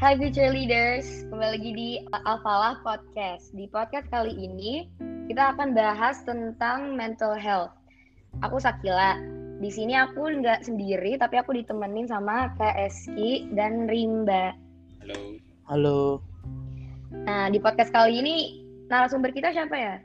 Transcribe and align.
Hai 0.00 0.16
Future 0.16 0.48
Leaders, 0.48 1.28
kembali 1.28 1.60
lagi 1.60 1.70
di 1.76 1.90
Alfalah 2.24 2.80
Podcast. 2.80 3.52
Di 3.52 3.68
podcast 3.68 4.08
kali 4.08 4.32
ini 4.32 4.88
kita 5.28 5.52
akan 5.52 5.76
bahas 5.76 6.24
tentang 6.24 6.96
mental 6.96 7.36
health. 7.36 7.76
Aku 8.40 8.56
Sakila. 8.56 9.20
Di 9.60 9.68
sini 9.68 9.92
aku 10.00 10.40
nggak 10.40 10.64
sendiri, 10.64 11.20
tapi 11.20 11.36
aku 11.36 11.52
ditemenin 11.52 12.08
sama 12.08 12.48
Kak 12.56 12.80
Eski 12.80 13.52
dan 13.52 13.92
Rimba. 13.92 14.56
Halo. 15.04 15.20
Halo. 15.68 16.00
Nah, 17.28 17.52
di 17.52 17.60
podcast 17.60 17.92
kali 17.92 18.24
ini 18.24 18.64
narasumber 18.88 19.36
kita 19.36 19.52
siapa 19.52 19.76
ya? 19.76 20.00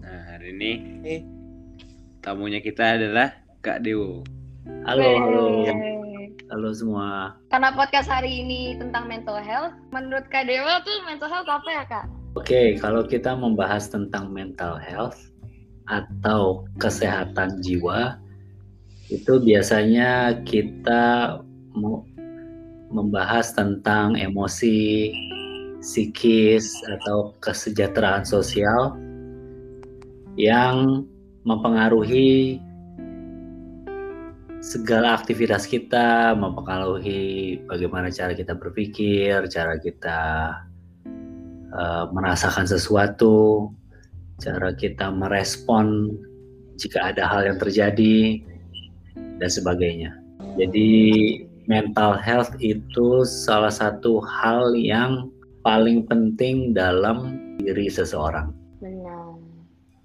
Nah, 0.00 0.20
hari 0.32 0.56
ini 0.56 0.70
Eh. 1.04 1.20
tamunya 2.24 2.64
kita 2.64 2.96
adalah 2.96 3.36
Kak 3.60 3.84
Dewo. 3.84 4.24
Halo, 4.88 5.04
halo. 5.20 5.44
Yeay. 5.68 5.93
Halo 6.54 6.70
semua. 6.70 7.34
Karena 7.50 7.74
podcast 7.74 8.06
hari 8.06 8.46
ini 8.46 8.78
tentang 8.78 9.10
mental 9.10 9.42
health, 9.42 9.74
menurut 9.90 10.22
Kak 10.30 10.46
Dewa 10.46 10.78
tuh 10.86 11.02
mental 11.02 11.26
health 11.26 11.50
apa 11.50 11.66
ya 11.66 11.82
Kak? 11.82 12.06
Oke, 12.38 12.78
kalau 12.78 13.02
kita 13.02 13.34
membahas 13.34 13.90
tentang 13.90 14.30
mental 14.30 14.78
health 14.78 15.18
atau 15.90 16.62
kesehatan 16.78 17.58
jiwa, 17.58 18.22
itu 19.10 19.42
biasanya 19.42 20.46
kita 20.46 21.42
mau 21.74 22.06
membahas 22.94 23.50
tentang 23.50 24.14
emosi, 24.14 25.10
psikis 25.82 26.70
atau 26.86 27.34
kesejahteraan 27.42 28.22
sosial 28.22 28.94
yang 30.38 31.02
mempengaruhi 31.42 32.62
segala 34.64 35.12
aktivitas 35.12 35.68
kita, 35.68 36.32
mempengaruhi 36.32 37.60
bagaimana 37.68 38.08
cara 38.08 38.32
kita 38.32 38.56
berpikir, 38.56 39.44
cara 39.52 39.76
kita 39.76 40.20
uh, 41.76 42.08
merasakan 42.08 42.64
sesuatu, 42.64 43.68
cara 44.40 44.72
kita 44.72 45.12
merespon 45.12 46.16
jika 46.80 47.12
ada 47.12 47.28
hal 47.28 47.44
yang 47.44 47.60
terjadi, 47.60 48.40
dan 49.36 49.50
sebagainya. 49.52 50.16
Jadi, 50.56 50.90
mental 51.68 52.16
health 52.16 52.56
itu 52.64 53.22
salah 53.28 53.70
satu 53.70 54.24
hal 54.24 54.72
yang 54.72 55.28
paling 55.60 56.08
penting 56.08 56.72
dalam 56.72 57.36
diri 57.60 57.92
seseorang. 57.92 58.48
Benar. 58.80 59.36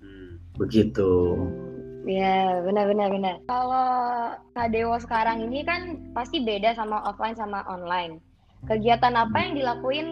Hmm. 0.04 0.32
Begitu. 0.60 1.12
Ya, 2.08 2.64
benar-benar 2.64 3.12
benar. 3.12 3.36
Kalau 3.48 3.90
Kak 4.56 4.72
Dewo 4.72 4.96
sekarang 5.00 5.44
ini 5.44 5.68
kan 5.68 6.00
pasti 6.16 6.40
beda 6.40 6.72
sama 6.76 7.04
offline 7.04 7.36
sama 7.36 7.64
online. 7.68 8.24
Kegiatan 8.68 9.16
apa 9.16 9.36
yang 9.36 9.54
dilakuin 9.60 10.08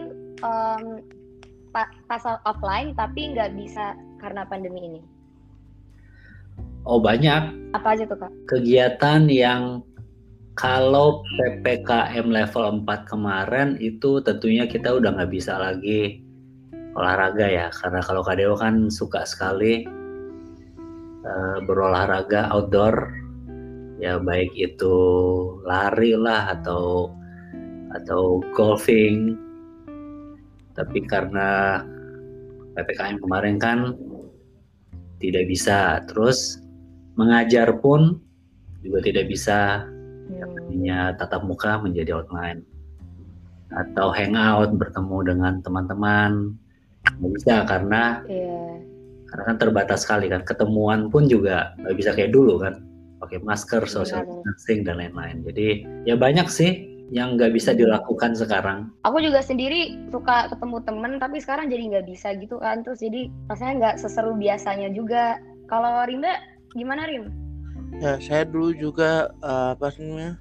pa- 1.71 1.95
pas 2.07 2.23
offline 2.43 2.91
tapi 2.95 3.31
nggak 3.35 3.55
bisa 3.55 3.95
karena 4.19 4.43
pandemi 4.47 4.83
ini? 4.87 5.01
Oh, 6.87 7.03
banyak 7.03 7.51
Apa 7.75 7.99
aja 7.99 8.07
tuh 8.07 8.15
Kak? 8.15 8.31
kegiatan 8.47 9.27
yang 9.27 9.83
kalau 10.57 11.21
PPKM 11.37 12.31
level 12.31 12.81
4 12.81 13.11
kemarin 13.11 13.75
itu 13.77 14.23
tentunya 14.23 14.65
kita 14.65 14.95
udah 14.95 15.13
nggak 15.19 15.31
bisa 15.31 15.59
lagi 15.59 16.23
olahraga 16.97 17.45
ya 17.45 17.67
karena 17.75 18.01
kalau 18.01 18.23
Kak 18.25 18.39
Dewo 18.39 18.55
kan 18.57 18.89
suka 18.89 19.27
sekali 19.27 19.85
eh, 21.25 21.57
berolahraga 21.65 22.51
outdoor 22.53 23.13
ya 23.97 24.21
baik 24.21 24.53
itu 24.53 24.95
lari 25.65 26.13
lah 26.13 26.53
atau 26.57 27.13
atau 27.93 28.41
golfing. 28.53 29.37
Tapi 30.77 31.01
karena 31.09 31.81
PPKM 32.77 33.17
kemarin 33.17 33.57
kan 33.57 33.97
tidak 35.17 35.49
bisa 35.49 36.05
terus 36.05 36.61
mengajar 37.17 37.73
pun 37.81 38.21
juga 38.85 39.01
tidak 39.01 39.25
bisa. 39.33 39.89
Hmm, 40.27 40.43
tadinya 40.53 41.15
tatap 41.17 41.41
muka 41.47 41.79
menjadi 41.81 42.21
online 42.21 42.61
atau 43.73 44.13
hangout 44.13 44.75
bertemu 44.77 45.17
dengan 45.25 45.53
teman-teman. 45.65 46.53
Nggak 47.17 47.31
bisa 47.39 47.55
karena 47.65 48.03
Iya. 48.27 48.96
Karena 49.27 49.43
kan 49.53 49.57
terbatas 49.59 50.07
sekali 50.07 50.31
kan 50.31 50.41
ketemuan 50.47 51.11
pun 51.11 51.27
juga 51.27 51.75
nggak 51.83 51.95
bisa 51.95 52.11
kayak 52.15 52.31
dulu 52.31 52.63
kan 52.63 52.79
pakai 53.17 53.41
masker 53.43 53.83
social 53.89 54.23
Benar. 54.23 54.31
distancing 54.45 54.79
dan 54.87 54.95
lain-lain 55.01 55.43
jadi 55.43 55.67
ya 56.07 56.15
banyak 56.15 56.47
sih 56.47 56.97
yang 57.07 57.39
nggak 57.39 57.55
bisa 57.55 57.71
dilakukan 57.71 58.35
sekarang 58.35 58.91
Aku 59.07 59.23
juga 59.23 59.39
sendiri 59.39 59.95
suka 60.11 60.51
ketemu 60.51 60.77
temen 60.83 61.11
tapi 61.23 61.39
sekarang 61.39 61.71
jadi 61.71 61.83
nggak 61.95 62.07
bisa 62.11 62.35
gitu 62.35 62.59
kan. 62.59 62.83
Terus 62.83 62.99
jadi 62.99 63.31
rasanya 63.47 63.73
nggak 63.79 63.95
seseru 64.03 64.35
biasanya 64.35 64.91
juga. 64.91 65.39
Kalau 65.71 66.03
Rimba 66.03 66.35
gimana 66.75 67.07
Rim? 67.07 67.31
Ya, 68.03 68.19
saya 68.19 68.43
dulu 68.43 68.75
juga 68.75 69.31
eh, 69.39 69.69
apa 69.79 69.87
sih 69.95 70.03
namanya? 70.03 70.35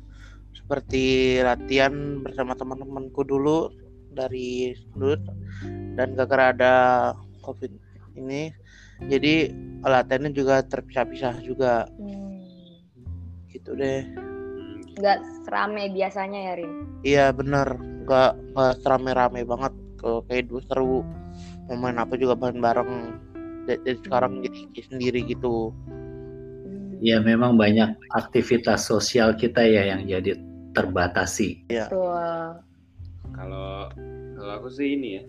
Seperti 0.50 1.04
latihan 1.46 2.26
bersama 2.26 2.58
teman-temanku 2.58 3.22
dulu 3.22 3.70
dari 4.10 4.74
dulu 4.96 5.14
dan 5.94 6.18
gara-gara 6.18 6.50
ada 6.50 6.74
Covid 7.46 7.70
ini 8.18 8.50
jadi 9.02 9.52
latihannya 9.80 10.32
juga 10.32 10.60
terpisah-pisah 10.62 11.38
juga 11.40 11.86
Hmm, 11.94 12.40
gitu 13.48 13.72
deh. 13.72 14.02
Hmm. 14.02 14.80
nggak 14.96 15.18
serame 15.44 15.92
biasanya 15.92 16.40
ya 16.40 16.52
Rim? 16.56 16.72
Iya 17.00 17.24
bener, 17.30 17.68
nggak 18.02 18.30
nggak 18.52 18.72
rame-rame 18.82 19.44
banget 19.44 19.72
kalau 19.96 20.24
kayak 20.24 20.48
dulu 20.48 20.60
seru 20.64 20.96
mau 21.68 21.76
main 21.76 21.96
apa 21.96 22.16
juga 22.16 22.32
bareng-bareng. 22.34 22.90
Da- 23.66 23.78
Dari 23.78 23.98
sekarang 24.00 24.40
jadi 24.40 24.58
sendiri 24.80 25.20
gitu. 25.26 25.74
Hmm, 26.64 26.96
ya 26.98 27.20
memang 27.20 27.54
banyak 27.54 27.92
aktivitas 28.14 28.86
sosial 28.86 29.34
kita 29.34 29.60
ya 29.60 29.90
yang 29.90 30.06
jadi 30.06 30.38
terbatasi 30.72 31.66
Betul. 31.66 32.62
Kalau 33.32 33.90
kalau 34.32 34.52
aku 34.56 34.68
sih 34.70 34.94
ini 34.94 35.08
ya. 35.18 35.24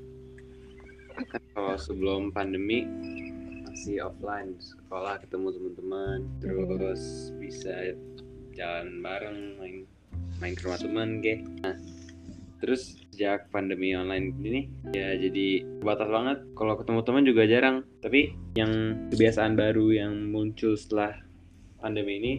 Kalau 1.52 1.74
sebelum 1.76 2.30
pandemi 2.30 2.86
masih 3.78 4.02
offline 4.02 4.58
sekolah 4.58 5.22
ketemu 5.22 5.54
teman-teman 5.54 6.18
terus 6.42 7.30
bisa 7.38 7.94
jalan 8.58 9.06
bareng 9.06 9.54
main 9.62 9.86
main 10.42 10.58
ke 10.58 10.66
rumah 10.66 10.82
teman 10.82 11.22
kayak 11.22 11.46
nah 11.62 11.78
terus 12.58 12.98
sejak 13.14 13.54
pandemi 13.54 13.94
online 13.94 14.34
ini 14.42 14.66
ya 14.98 15.14
jadi 15.14 15.62
terbatas 15.78 16.10
banget. 16.10 16.38
Kalau 16.58 16.74
ketemu 16.74 17.00
teman 17.06 17.24
juga 17.30 17.44
jarang 17.46 17.86
tapi 18.02 18.34
yang 18.58 18.74
kebiasaan 19.14 19.54
baru 19.54 19.94
yang 19.94 20.26
muncul 20.34 20.74
setelah 20.74 21.14
pandemi 21.78 22.18
ini 22.18 22.34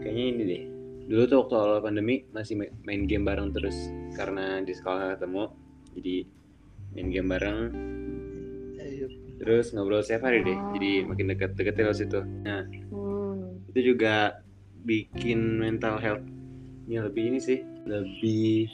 kayaknya 0.00 0.24
ini 0.32 0.42
deh. 0.48 0.62
Dulu 1.12 1.22
tuh 1.28 1.36
waktu 1.44 1.54
awal 1.60 1.84
pandemi 1.84 2.24
masih 2.32 2.56
ma- 2.56 2.72
main 2.88 3.04
game 3.04 3.28
bareng 3.28 3.52
terus 3.52 3.76
karena 4.16 4.64
di 4.64 4.72
sekolah 4.72 5.20
ketemu 5.20 5.44
jadi 5.92 6.16
main 6.96 7.08
game 7.12 7.28
bareng 7.36 7.58
terus 9.48 9.72
ngobrol 9.72 10.04
setiap 10.04 10.28
hari 10.28 10.44
deh. 10.44 10.60
Jadi 10.76 11.08
makin 11.08 11.32
deket 11.32 11.56
deket 11.56 11.74
terus 11.80 12.04
itu 12.04 12.20
nah 12.44 12.68
Hmm, 12.92 13.64
itu 13.72 13.96
juga 13.96 14.44
bikin 14.84 15.56
mental 15.56 15.96
health-nya 15.96 17.08
lebih 17.08 17.32
ini 17.32 17.40
sih 17.40 17.64
lebih 17.88 18.68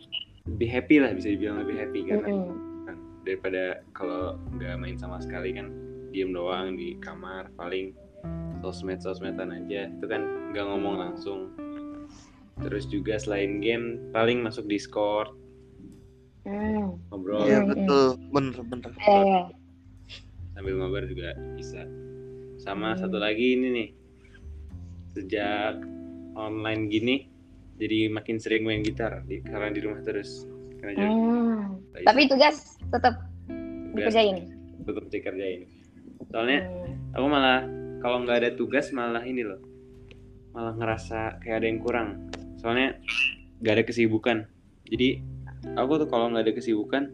lebih 0.50 0.68
happy 0.68 0.96
lah 0.98 1.14
bisa 1.14 1.30
dibilang 1.30 1.62
lebih 1.62 1.76
happy 1.78 2.00
karena 2.10 2.26
mm-mm. 2.26 2.50
kan, 2.90 2.96
daripada 3.22 3.62
kalau 3.94 4.34
nggak 4.58 4.74
main 4.82 4.98
sama 4.98 5.22
sekali 5.22 5.54
kan. 5.54 5.70
Diem 6.14 6.30
doang 6.30 6.78
di 6.78 6.94
kamar 7.02 7.50
paling 7.58 7.90
sosmed 8.62 9.02
sosmedan 9.02 9.50
aja. 9.50 9.90
Itu 9.90 10.06
kan 10.06 10.22
nggak 10.54 10.62
ngomong 10.62 10.94
langsung. 11.02 11.50
Terus 12.62 12.86
juga 12.86 13.18
selain 13.18 13.58
game 13.58 13.98
paling 14.14 14.38
masuk 14.38 14.70
discord. 14.70 15.34
Hmm, 16.46 17.02
ngobrol. 17.10 17.50
Iya 17.50 17.66
Hmm, 17.66 17.70
betul, 17.72 18.04
bener-bener. 18.30 18.92
ya, 19.00 19.20
ya. 19.26 19.42
Sambil 20.54 20.78
ngobrol 20.78 21.04
juga 21.04 21.34
bisa. 21.54 21.82
Sama 22.56 22.94
Hmm. 22.94 23.00
satu 23.02 23.18
lagi 23.18 23.58
ini 23.58 23.68
nih. 23.68 23.88
Sejak 25.10 25.78
online 26.34 26.90
gini 26.90 27.16
jadi 27.74 28.06
makin 28.06 28.38
sering 28.38 28.62
main 28.62 28.82
gitar 28.82 29.22
di, 29.26 29.42
karena 29.42 29.70
di 29.70 29.80
rumah 29.82 30.00
terus. 30.00 30.46
Karena 30.78 30.92
jadi 30.94 31.10
Hmm, 31.10 31.82
Tapi 32.06 32.22
tugas 32.26 32.56
tetap 32.88 33.14
dikerjain. 33.92 34.36
tetap 34.82 35.04
dikerjain. 35.10 35.62
Soalnya 36.30 36.62
Hmm, 36.62 37.14
aku 37.14 37.26
malah 37.26 37.62
kalau 37.98 38.22
nggak 38.22 38.38
ada 38.42 38.50
tugas 38.54 38.90
malah 38.90 39.22
ini 39.22 39.42
loh. 39.42 39.58
Malah 40.54 40.74
ngerasa 40.78 41.42
kayak 41.42 41.56
ada 41.62 41.66
yang 41.66 41.80
kurang. 41.82 42.08
Soalnya 42.58 42.94
nggak 43.58 43.74
ada 43.74 43.84
kesibukan. 43.86 44.38
Jadi 44.86 45.18
aku 45.74 46.04
tuh 46.04 46.08
kalau 46.10 46.30
nggak 46.30 46.44
ada 46.46 46.54
kesibukan 46.54 47.10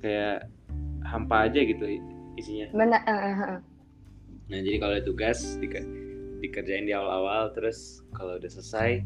kayak 0.00 0.48
hampa 1.06 1.46
aja 1.46 1.60
gitu 1.62 1.84
isinya 2.36 2.66
benar. 2.70 3.00
eh, 3.02 3.12
eh, 3.12 3.36
eh. 3.50 3.60
nah 4.46 4.58
jadi 4.58 4.76
kalau 4.76 4.92
ada 4.94 5.04
tugas 5.04 5.38
di- 5.56 5.72
dikerjain 6.38 6.84
di 6.84 6.92
awal-awal 6.92 7.50
terus 7.50 7.78
kalau 8.12 8.36
udah 8.36 8.46
selesai 8.46 9.00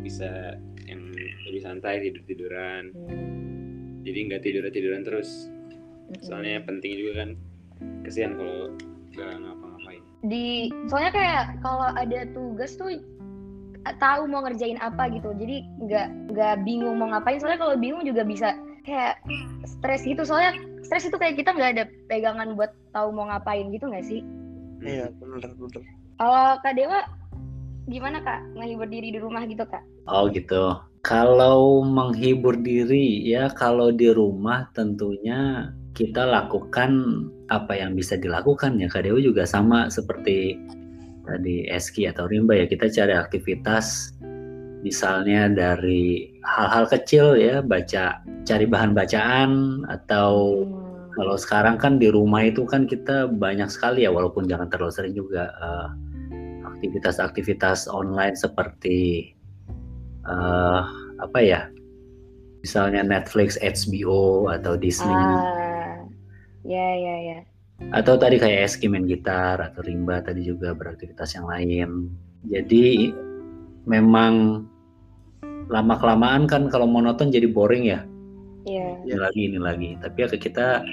bisa 0.00 0.54
yang 0.84 1.00
lebih 1.46 1.60
santai 1.60 2.00
tidur 2.00 2.22
tiduran 2.24 2.92
Hmm. 2.92 4.02
jadi 4.02 4.18
nggak 4.28 4.42
tidur 4.42 4.62
tiduran 4.68 5.02
terus 5.02 5.48
Mm-mm. 6.08 6.20
soalnya 6.20 6.60
penting 6.62 6.96
juga 6.96 7.12
kan 7.18 7.30
kesian 8.02 8.34
kalau 8.34 8.72
nggak 9.10 9.30
ngapa-ngapain 9.38 10.02
di 10.22 10.68
soalnya 10.86 11.12
kayak 11.12 11.42
kalau 11.60 11.88
ada 11.90 12.20
tugas 12.30 12.76
tuh 12.76 12.92
tahu 13.96 14.28
mau 14.28 14.44
ngerjain 14.44 14.76
apa 14.76 15.08
gitu 15.08 15.32
jadi 15.34 15.56
nggak 15.80 16.08
nggak 16.30 16.54
bingung 16.62 17.00
mau 17.00 17.08
ngapain 17.08 17.40
soalnya 17.40 17.56
kalau 17.58 17.76
bingung 17.76 18.04
juga 18.04 18.20
bisa 18.22 18.52
kayak 18.84 19.20
stres 19.64 20.02
gitu 20.04 20.22
soalnya 20.24 20.56
stres 20.80 21.06
itu 21.06 21.16
kayak 21.16 21.36
kita 21.38 21.52
nggak 21.52 21.70
ada 21.78 21.84
pegangan 22.08 22.56
buat 22.56 22.72
tahu 22.90 23.12
mau 23.12 23.28
ngapain 23.28 23.68
gitu 23.70 23.86
nggak 23.88 24.06
sih 24.06 24.22
Iya, 24.80 25.12
bener 25.20 25.44
bener. 25.60 25.84
kalau 26.16 26.56
kak 26.64 26.72
Dewa 26.72 27.04
gimana 27.84 28.24
kak 28.24 28.40
ngehibur 28.56 28.88
diri 28.88 29.12
di 29.12 29.20
rumah 29.20 29.44
gitu 29.44 29.64
kak 29.68 29.84
Oh 30.08 30.26
gitu. 30.32 30.74
Kalau 31.00 31.80
menghibur 31.86 32.58
diri 32.60 33.22
ya 33.24 33.48
kalau 33.52 33.94
di 33.94 34.10
rumah 34.10 34.68
tentunya 34.74 35.70
kita 35.94 36.26
lakukan 36.26 36.90
apa 37.48 37.72
yang 37.78 37.94
bisa 37.94 38.18
dilakukan 38.18 38.76
ya. 38.80 38.90
Kak 38.90 39.04
Dewi 39.06 39.24
juga 39.24 39.46
sama 39.46 39.86
seperti 39.88 40.58
tadi 41.24 41.68
Eski 41.70 42.10
atau 42.10 42.26
Rimba 42.26 42.58
ya 42.58 42.66
kita 42.66 42.90
cari 42.90 43.14
aktivitas 43.14 44.16
misalnya 44.80 45.48
dari 45.52 46.32
hal-hal 46.44 46.88
kecil 46.88 47.36
ya 47.36 47.60
baca 47.60 48.24
cari 48.48 48.64
bahan 48.64 48.96
bacaan 48.96 49.82
atau 49.88 50.64
Hmm. 50.64 51.18
kalau 51.18 51.36
sekarang 51.36 51.76
kan 51.76 51.98
di 51.98 52.06
rumah 52.06 52.46
itu 52.46 52.62
kan 52.64 52.86
kita 52.86 53.26
banyak 53.28 53.66
sekali 53.66 54.06
ya 54.06 54.14
walaupun 54.14 54.46
jangan 54.46 54.70
terlalu 54.70 54.94
sering 54.94 55.14
juga 55.18 55.50
eh, 55.50 55.88
aktivitas-aktivitas 56.64 57.90
online 57.90 58.38
seperti 58.38 59.34
eh, 60.24 60.80
apa 61.20 61.38
ya 61.42 61.68
misalnya 62.60 63.00
Netflix, 63.00 63.56
HBO 63.60 64.52
atau 64.52 64.76
Disney. 64.76 65.10
Ah 65.10 65.80
ya 66.64 66.88
ya 66.96 67.16
ya. 67.34 67.38
Atau 67.96 68.20
tadi 68.20 68.36
kayak 68.36 68.68
Eski 68.68 68.92
main 68.92 69.08
gitar 69.08 69.56
atau 69.56 69.80
Rimba 69.80 70.20
tadi 70.20 70.44
juga 70.44 70.76
beraktivitas 70.76 71.32
yang 71.32 71.48
lain. 71.48 72.12
Jadi 72.44 73.08
memang 73.88 74.64
lama 75.70 75.94
kelamaan 75.96 76.44
kan 76.50 76.66
kalau 76.68 76.84
monoton 76.84 77.30
jadi 77.30 77.46
boring 77.50 77.86
ya 77.86 78.02
Iya. 78.68 79.00
ini 79.08 79.16
lagi 79.16 79.40
ini 79.48 79.58
lagi 79.58 79.90
tapi 80.04 80.16
ya 80.20 80.28
kita 80.28 80.84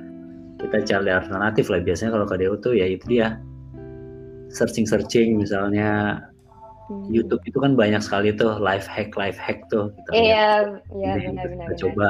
kita 0.64 0.78
cari 0.88 1.12
alternatif 1.12 1.68
lah 1.68 1.84
biasanya 1.84 2.16
kalau 2.16 2.26
KDU 2.26 2.56
tuh 2.64 2.74
ya 2.80 2.88
itu 2.88 3.04
dia 3.12 3.38
searching 4.48 4.88
searching 4.88 5.36
misalnya 5.36 6.22
Hmm. 6.88 7.04
YouTube 7.12 7.44
itu 7.44 7.60
kan 7.60 7.76
banyak 7.76 8.00
sekali 8.00 8.32
tuh 8.32 8.64
life 8.64 8.88
hack 8.88 9.12
life 9.20 9.36
hack 9.36 9.60
tuh 9.68 9.92
kita. 9.92 10.10
Iya, 10.16 10.48
iya 10.96 11.12
Jadi 11.20 11.36
benar 11.36 11.46
benar. 11.52 11.68
kita 11.68 11.68
benar. 11.68 11.82
coba 11.84 12.08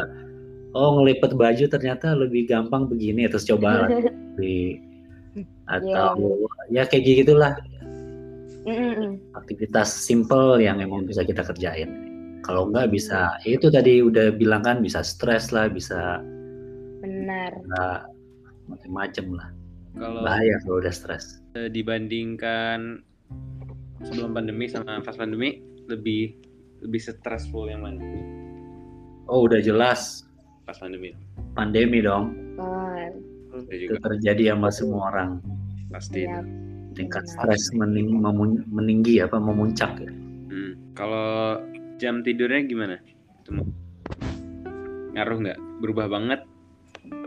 oh 0.77 0.89
ngelipet 1.01 1.31
baju 1.33 1.65
ternyata 1.65 2.07
lebih 2.13 2.45
gampang 2.45 2.85
begini 2.85 3.25
terus 3.25 3.49
coba 3.49 3.89
lagi 4.37 4.77
atau 5.65 6.45
ya 6.69 6.85
kayak 6.85 7.25
gitulah 7.25 7.57
mm, 8.69 8.77
mm. 8.77 9.11
aktivitas 9.33 9.89
simple 9.89 10.61
yang 10.61 10.77
emang 10.77 11.09
bisa 11.09 11.25
kita 11.25 11.41
kerjain 11.41 11.89
kalau 12.47 12.71
nggak 12.71 12.87
bisa 12.89 13.35
ya 13.43 13.59
itu 13.59 13.67
tadi 13.67 13.99
udah 13.99 14.31
bilang 14.31 14.63
kan 14.63 14.79
bisa 14.79 15.03
stres 15.03 15.51
lah 15.51 15.67
bisa 15.67 16.23
Benar. 17.03 17.51
nggak 17.59 17.99
macem-macem 18.67 19.27
lah. 19.35 19.49
Kalau 19.93 20.21
bahaya 20.21 20.55
kalau 20.63 20.79
udah 20.79 20.93
stres. 20.93 21.41
eh, 21.53 21.67
dibandingkan 21.67 23.01
sebelum 23.99 24.31
pandemi 24.31 24.69
sama 24.69 25.01
pas 25.01 25.17
pandemi 25.17 25.59
lebih 25.89 26.37
lebih 26.79 27.01
stressful 27.01 27.65
yang 27.65 27.81
mana? 27.81 27.99
Oh 29.25 29.43
udah 29.43 29.59
jelas. 29.59 30.23
Pas 30.63 30.77
pandemi. 30.77 31.11
Pandemi 31.51 31.99
dong. 31.99 32.31
Oh, 32.57 32.93
itu 33.67 33.89
juga. 33.89 34.13
terjadi 34.13 34.53
sama 34.53 34.69
semua 34.69 35.01
orang. 35.11 35.29
Pasti. 35.89 36.23
Iya. 36.23 36.41
tingkat 36.93 37.29
stres 37.29 37.69
mening- 37.77 38.09
memun- 38.17 38.65
meninggi 38.73 39.21
apa 39.21 39.37
memuncak 39.37 40.01
ya. 40.01 40.09
Hmm. 40.49 40.73
Kalau 40.97 41.61
jam 41.97 42.21
tidurnya 42.21 42.61
gimana? 42.65 42.95
Itu 43.41 43.49
mau- 43.53 43.73
ngaruh 45.17 45.37
nggak? 45.41 45.59
Berubah 45.81 46.07
banget? 46.09 46.41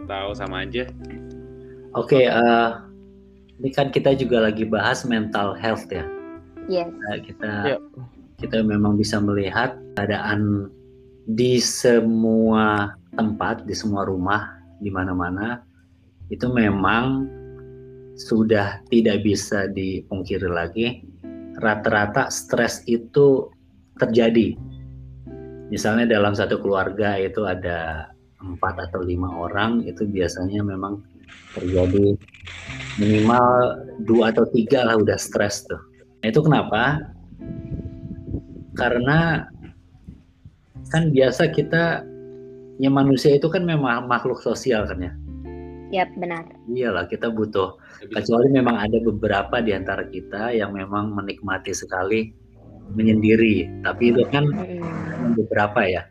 Atau 0.07 0.35
sama 0.35 0.67
aja? 0.67 0.87
Oke, 1.99 2.31
eh, 2.31 2.71
ini 3.59 3.71
kan 3.75 3.91
kita 3.91 4.15
juga 4.15 4.47
lagi 4.47 4.63
bahas 4.63 5.03
mental 5.03 5.59
health 5.59 5.91
ya. 5.91 6.07
Yes. 6.71 6.87
Nah, 6.87 7.19
kita 7.19 7.53
Iya. 7.67 7.77
kita 8.39 8.63
memang 8.63 8.95
bisa 8.95 9.19
melihat 9.19 9.75
keadaan 9.99 10.71
di 11.27 11.59
semua 11.59 12.95
tempat, 13.19 13.67
di 13.67 13.75
semua 13.75 14.07
rumah, 14.07 14.55
di 14.81 14.89
mana-mana 14.89 15.61
itu 16.31 16.47
memang 16.47 17.27
sudah 18.15 18.79
tidak 18.89 19.27
bisa 19.27 19.67
dipungkiri 19.67 20.47
lagi. 20.47 21.03
Rata-rata 21.59 22.31
stres 22.31 22.87
itu 22.87 23.51
terjadi. 24.01 24.57
Misalnya 25.71 26.09
dalam 26.09 26.35
satu 26.35 26.59
keluarga 26.59 27.15
itu 27.21 27.47
ada 27.47 28.11
empat 28.41 28.91
atau 28.91 29.05
lima 29.05 29.31
orang, 29.31 29.85
itu 29.87 30.09
biasanya 30.09 30.65
memang 30.65 31.05
terjadi 31.55 32.17
minimal 32.99 33.47
dua 34.03 34.35
atau 34.35 34.49
tiga 34.51 34.89
lah 34.89 34.99
udah 34.99 35.15
stres 35.21 35.69
tuh. 35.69 35.79
Nah, 36.21 36.27
itu 36.27 36.41
kenapa? 36.43 36.83
Karena 38.75 39.47
kan 40.91 41.15
biasa 41.15 41.55
kita 41.55 42.03
ya 42.81 42.91
manusia 42.91 43.37
itu 43.37 43.47
kan 43.47 43.63
memang 43.63 44.11
makhluk 44.11 44.43
sosial 44.43 44.89
kan 44.91 44.99
ya. 44.99 45.13
Yap, 45.91 46.11
benar. 46.19 46.47
Iyalah 46.71 47.11
kita 47.11 47.35
butuh 47.35 47.75
kecuali 48.15 48.47
memang 48.55 48.79
ada 48.79 48.99
beberapa 49.03 49.59
di 49.59 49.75
antara 49.75 50.07
kita 50.07 50.55
yang 50.55 50.71
memang 50.71 51.11
menikmati 51.13 51.75
sekali 51.75 52.31
menyendiri. 52.95 53.69
Tapi 53.87 54.15
itu 54.15 54.23
kan 54.31 54.47
Mm, 55.21 55.37
beberapa 55.37 55.85
ya. 55.85 56.03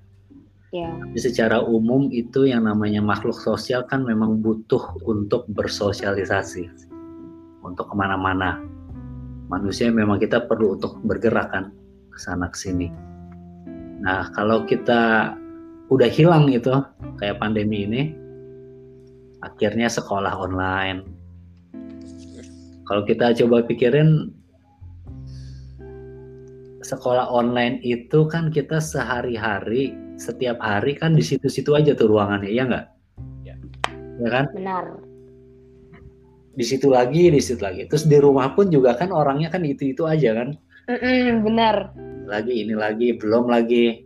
Ya. 0.70 0.94
Tapi 0.94 1.18
secara 1.18 1.66
umum 1.66 2.14
itu 2.14 2.46
yang 2.46 2.70
namanya 2.70 3.02
makhluk 3.02 3.34
sosial 3.34 3.82
kan 3.90 4.06
memang 4.06 4.38
butuh 4.46 5.02
untuk 5.02 5.50
bersosialisasi, 5.50 6.70
untuk 7.66 7.90
ke 7.90 7.96
mana-mana. 7.98 8.62
Manusia 9.50 9.90
memang 9.90 10.22
kita 10.22 10.46
perlu 10.46 10.78
untuk 10.78 11.02
bergerak 11.02 11.50
kan 11.50 11.74
ke 12.14 12.18
sana 12.22 12.54
ke 12.54 12.58
sini. 12.58 12.94
Nah 14.06 14.30
kalau 14.38 14.62
kita 14.70 15.34
udah 15.90 16.06
hilang 16.06 16.54
itu 16.54 16.70
kayak 17.18 17.42
pandemi 17.42 17.90
ini, 17.90 18.14
akhirnya 19.42 19.90
sekolah 19.90 20.38
online. 20.38 21.02
Kalau 22.86 23.02
kita 23.10 23.34
coba 23.42 23.66
pikirin 23.66 24.30
sekolah 26.84 27.28
online 27.28 27.84
itu 27.84 28.28
kan 28.28 28.48
kita 28.52 28.80
sehari-hari 28.80 29.96
setiap 30.20 30.60
hari 30.60 31.00
kan 31.00 31.16
di 31.16 31.24
situ-situ 31.24 31.76
aja 31.76 31.96
tuh 31.96 32.12
ruangannya, 32.12 32.52
ya 32.52 32.64
nggak? 32.68 32.86
Ya. 33.48 33.56
Ya 34.20 34.30
kan? 34.30 34.46
Benar. 34.52 34.86
Di 36.60 36.66
situ 36.68 36.92
lagi, 36.92 37.32
di 37.32 37.40
situ 37.40 37.64
lagi. 37.64 37.88
Terus 37.88 38.04
di 38.04 38.20
rumah 38.20 38.52
pun 38.52 38.68
juga 38.68 39.00
kan 39.00 39.16
orangnya 39.16 39.48
kan 39.48 39.64
itu-itu 39.64 40.04
aja 40.04 40.36
kan? 40.36 40.60
Mm-mm, 40.92 41.48
benar. 41.48 41.96
Lagi 42.28 42.68
ini 42.68 42.76
lagi, 42.76 43.16
belum 43.16 43.48
lagi. 43.48 44.04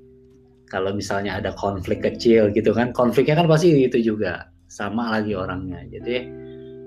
Kalau 0.70 0.94
misalnya 0.94 1.38
ada 1.42 1.54
konflik 1.58 2.02
kecil 2.02 2.54
gitu 2.54 2.74
kan, 2.74 2.94
konfliknya 2.94 3.42
kan 3.42 3.50
pasti 3.50 3.86
itu 3.86 4.02
juga 4.02 4.50
sama 4.70 5.18
lagi 5.18 5.38
orangnya. 5.38 5.86
Jadi 5.90 6.30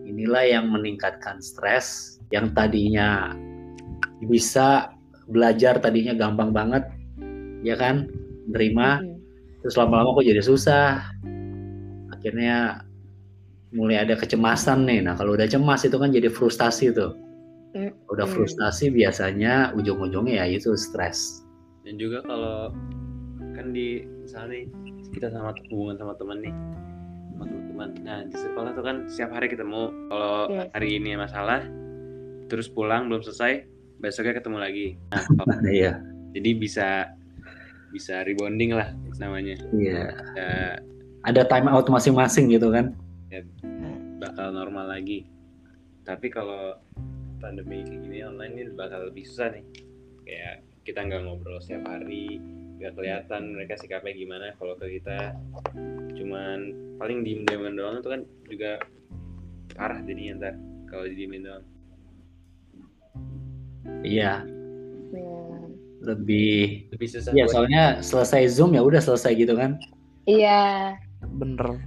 inilah 0.07 0.43
yang 0.47 0.71
meningkatkan 0.71 1.39
stres 1.43 2.19
yang 2.35 2.51
tadinya 2.55 3.35
bisa 4.27 4.96
belajar 5.27 5.79
tadinya 5.79 6.15
gampang 6.15 6.51
banget, 6.51 6.87
ya 7.61 7.75
kan? 7.75 8.07
Nerima, 8.47 9.03
Mm. 9.03 9.19
terus 9.61 9.75
lama-lama 9.75 10.15
kok 10.15 10.27
jadi 10.27 10.39
susah 10.39 11.03
akhirnya 12.13 12.87
mulai 13.71 14.07
ada 14.07 14.15
kecemasan 14.15 14.87
nih 14.87 15.03
nah 15.03 15.19
kalau 15.19 15.35
udah 15.35 15.45
cemas 15.45 15.83
itu 15.83 15.99
kan 15.99 16.15
jadi 16.15 16.31
frustasi 16.31 16.95
tuh 16.95 17.13
Mm, 17.75 17.93
udah 18.09 18.25
mm. 18.25 18.33
frustasi 18.33 18.89
biasanya 18.89 19.75
ujung-ujungnya 19.75 20.41
ya 20.41 20.47
itu 20.49 20.73
stres 20.79 21.43
Dan 21.83 21.99
juga 21.99 22.23
kalau 22.23 22.71
kan 23.53 23.71
di 23.71 24.01
misalnya 24.23 24.65
kita 25.11 25.29
sama 25.29 25.53
hubungan 25.69 25.99
sama 25.99 26.15
teman 26.17 26.39
nih 26.41 26.55
sama 27.35 27.45
teman 27.51 27.89
nah 28.01 28.19
di 28.25 28.33
sekolah 28.33 28.71
tuh 28.73 28.85
kan 28.87 28.97
setiap 29.11 29.31
hari 29.35 29.51
ketemu 29.51 29.91
kalau 30.09 30.49
Yes. 30.49 30.71
hari 30.73 30.89
ini 30.97 31.19
masalah 31.19 31.61
terus 32.47 32.71
pulang 32.71 33.11
belum 33.11 33.21
selesai 33.21 33.67
besoknya 33.99 34.37
ketemu 34.37 34.59
lagi. 34.61 34.87
Nah, 35.13 35.25
kalau- 35.37 35.61
iya. 35.69 36.01
Jadi 36.37 36.51
bisa 36.53 36.89
bisa 37.91 38.21
rebonding 38.27 38.77
lah 38.77 38.93
namanya. 39.17 39.57
Iya. 39.73 40.13
Ya, 40.37 40.51
ada 41.25 41.43
time 41.49 41.73
out 41.73 41.89
masing-masing 41.89 42.53
gitu 42.53 42.69
kan? 42.69 42.93
Bakal 44.21 44.53
normal 44.53 44.93
lagi. 44.93 45.25
Tapi 46.05 46.29
kalau 46.29 46.77
pandemi 47.41 47.85
kayak 47.85 48.01
gini 48.05 48.19
online 48.25 48.53
ini 48.53 48.63
bakal 48.77 49.09
lebih 49.09 49.25
susah 49.25 49.53
nih. 49.57 49.65
Kayak 50.29 50.55
kita 50.85 51.01
nggak 51.09 51.25
ngobrol 51.25 51.59
setiap 51.59 51.89
hari 51.89 52.39
nggak 52.77 52.93
kelihatan 52.93 53.57
mereka 53.57 53.81
sikapnya 53.81 54.13
gimana 54.13 54.53
kalau 54.61 54.77
ke 54.77 55.01
kita. 55.01 55.33
Cuman 56.21 56.59
paling 57.01 57.25
diem 57.25 57.49
dieman 57.49 57.77
doang 57.77 58.01
itu 58.01 58.09
kan 58.13 58.21
juga 58.49 58.73
parah 59.73 60.01
jadinya 60.05 60.33
ntar 60.41 60.55
kalau 60.89 61.05
diemin 61.09 61.45
doang 61.45 61.65
Iya, 64.03 64.45
Ya. 65.11 65.41
lebih 66.03 66.87
lebih 66.91 67.09
susah 67.09 67.31
ya 67.33 67.45
buat- 67.45 67.53
soalnya 67.53 67.85
selesai 68.01 68.43
zoom 68.51 68.75
ya 68.75 68.83
udah 68.83 69.01
selesai 69.01 69.33
gitu 69.35 69.55
kan. 69.55 69.79
Iya. 70.25 70.95
bener 71.27 71.81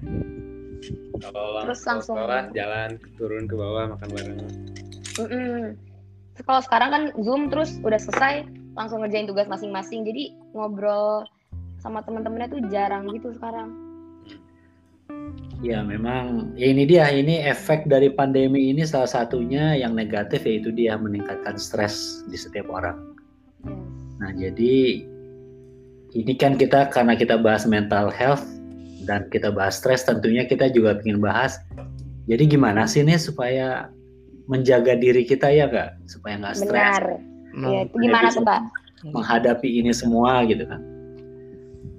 kalau 1.20 1.64
Terus 1.64 1.80
kalau 1.80 1.96
langsung- 2.00 2.18
sekolah 2.18 2.42
jalan 2.52 2.90
turun 3.16 3.44
ke 3.46 3.56
bawah 3.56 3.94
makan 3.94 4.10
bareng. 4.10 4.40
Terus 5.16 6.46
Kalau 6.48 6.62
sekarang 6.64 6.90
kan 6.90 7.04
Zoom 7.20 7.52
terus 7.52 7.76
udah 7.84 8.00
selesai 8.00 8.48
langsung 8.72 9.04
ngerjain 9.04 9.28
tugas 9.28 9.44
masing-masing. 9.46 10.08
Jadi 10.08 10.32
ngobrol 10.56 11.28
sama 11.78 12.00
teman-temannya 12.00 12.48
tuh 12.48 12.62
jarang 12.72 13.12
gitu 13.12 13.36
sekarang. 13.36 13.76
Ya 15.60 15.84
memang 15.84 16.56
ya 16.56 16.72
ini 16.72 16.88
dia 16.88 17.12
ini 17.12 17.44
efek 17.44 17.84
dari 17.92 18.08
pandemi 18.08 18.72
ini 18.72 18.88
salah 18.88 19.12
satunya 19.12 19.76
yang 19.76 19.92
negatif 19.92 20.48
yaitu 20.48 20.72
dia 20.72 20.96
meningkatkan 20.96 21.60
stres 21.60 22.24
di 22.32 22.40
setiap 22.40 22.72
orang. 22.72 22.96
Nah 24.24 24.32
jadi 24.40 25.04
ini 26.16 26.34
kan 26.40 26.56
kita 26.56 26.88
karena 26.90 27.14
kita 27.20 27.36
bahas 27.36 27.68
mental 27.68 28.08
health 28.08 28.48
dan 29.04 29.28
kita 29.28 29.52
bahas 29.52 29.84
stres 29.84 30.08
tentunya 30.08 30.48
kita 30.48 30.72
juga 30.72 30.96
ingin 31.04 31.20
bahas. 31.20 31.60
Jadi 32.32 32.56
gimana 32.56 32.88
sih 32.88 33.04
nih 33.04 33.20
supaya 33.20 33.92
menjaga 34.48 34.96
diri 34.96 35.28
kita 35.28 35.52
ya 35.52 35.68
nggak 35.68 36.08
supaya 36.08 36.40
nggak 36.40 36.56
stres 36.56 36.72
Benar. 36.72 37.04
Nah, 37.50 37.70
Ya, 37.74 37.80
itu 37.84 37.96
gimana 38.00 38.30
tuh, 38.32 38.46
Pak? 38.46 38.62
menghadapi 39.04 39.80
ini 39.80 39.92
semua 39.96 40.44
gitu 40.48 40.68
kan. 40.68 40.82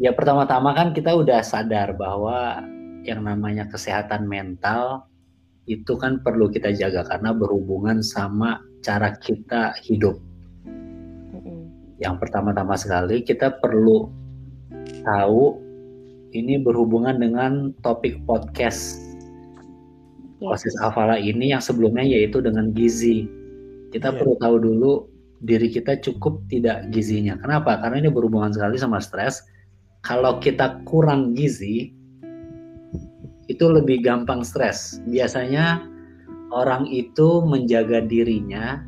Ya 0.00 0.12
pertama-tama 0.12 0.72
kan 0.72 0.92
kita 0.96 1.12
udah 1.12 1.44
sadar 1.44 1.92
bahwa 1.96 2.64
yang 3.04 3.24
namanya 3.24 3.66
kesehatan 3.68 4.28
mental 4.28 5.08
itu 5.68 5.94
kan 5.96 6.20
perlu 6.20 6.50
kita 6.50 6.74
jaga 6.74 7.06
karena 7.06 7.30
berhubungan 7.32 8.02
sama 8.02 8.60
cara 8.80 9.14
kita 9.20 9.76
hidup. 9.84 10.18
Yang 12.00 12.16
pertama-tama 12.16 12.74
sekali 12.80 13.20
kita 13.20 13.60
perlu 13.60 14.08
tahu 15.04 15.60
ini 16.32 16.62
berhubungan 16.62 17.20
dengan 17.20 17.76
topik 17.84 18.24
podcast 18.24 19.10
Yes. 20.40 20.64
Oasis 20.64 20.76
Afala 20.80 21.20
ini 21.20 21.52
yang 21.52 21.60
sebelumnya 21.60 22.00
yaitu 22.00 22.40
dengan 22.40 22.72
gizi. 22.72 23.28
Kita 23.92 24.08
Iya. 24.08 24.16
perlu 24.16 24.34
tahu 24.40 24.56
dulu 24.56 24.92
diri 25.44 25.68
kita 25.68 26.00
cukup 26.00 26.48
tidak 26.48 26.88
gizinya. 26.88 27.36
Kenapa? 27.36 27.76
Karena 27.76 28.00
ini 28.00 28.08
berhubungan 28.08 28.48
sekali 28.48 28.80
sama 28.80 29.04
stres. 29.04 29.44
Kalau 30.00 30.40
kita 30.40 30.80
kurang 30.88 31.36
gizi, 31.36 31.92
itu 33.50 33.66
lebih 33.66 34.06
gampang 34.06 34.46
stres. 34.46 35.02
Biasanya 35.10 35.82
orang 36.54 36.86
itu 36.86 37.42
menjaga 37.42 38.06
dirinya 38.06 38.86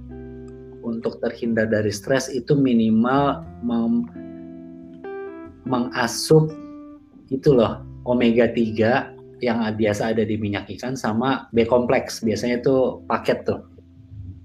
untuk 0.86 1.18
terhindar 1.18 1.66
dari 1.66 1.90
stres 1.90 2.30
itu 2.30 2.54
minimal 2.54 3.42
mem- 3.66 4.06
mengasup 5.66 6.50
itu 7.30 7.54
loh 7.54 7.82
omega 8.06 8.50
3 8.50 9.42
yang 9.42 9.58
biasa 9.74 10.14
ada 10.14 10.22
di 10.22 10.38
minyak 10.38 10.70
ikan 10.78 10.94
sama 10.94 11.50
B 11.50 11.66
kompleks 11.66 12.22
biasanya 12.22 12.62
itu 12.62 13.02
paket 13.10 13.42
tuh. 13.42 13.62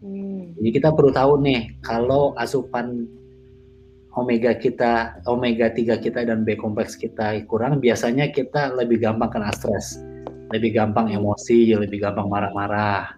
Hmm. 0.01 0.57
Jadi 0.57 0.69
kita 0.81 0.89
perlu 0.93 1.13
tahu 1.13 1.41
nih 1.45 1.77
kalau 1.85 2.33
asupan 2.37 3.05
omega 4.17 4.57
kita, 4.57 5.21
omega 5.29 5.69
3 5.69 6.01
kita 6.01 6.25
dan 6.25 6.41
B 6.41 6.57
kompleks 6.57 6.97
kita 6.97 7.37
kurang, 7.45 7.77
biasanya 7.77 8.33
kita 8.33 8.73
lebih 8.73 8.97
gampang 9.05 9.29
kena 9.29 9.53
stres, 9.53 10.01
lebih 10.49 10.73
gampang 10.73 11.13
emosi, 11.13 11.77
lebih 11.77 12.01
gampang 12.01 12.25
marah-marah. 12.25 13.13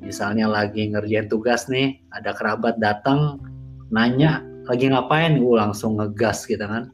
Misalnya 0.00 0.48
lagi 0.48 0.88
ngerjain 0.88 1.28
tugas 1.28 1.68
nih, 1.68 2.00
ada 2.16 2.32
kerabat 2.32 2.80
datang 2.80 3.38
nanya 3.92 4.40
lagi 4.64 4.88
ngapain, 4.88 5.36
gue 5.36 5.54
langsung 5.60 6.00
ngegas 6.00 6.48
gitu 6.48 6.64
kan. 6.64 6.88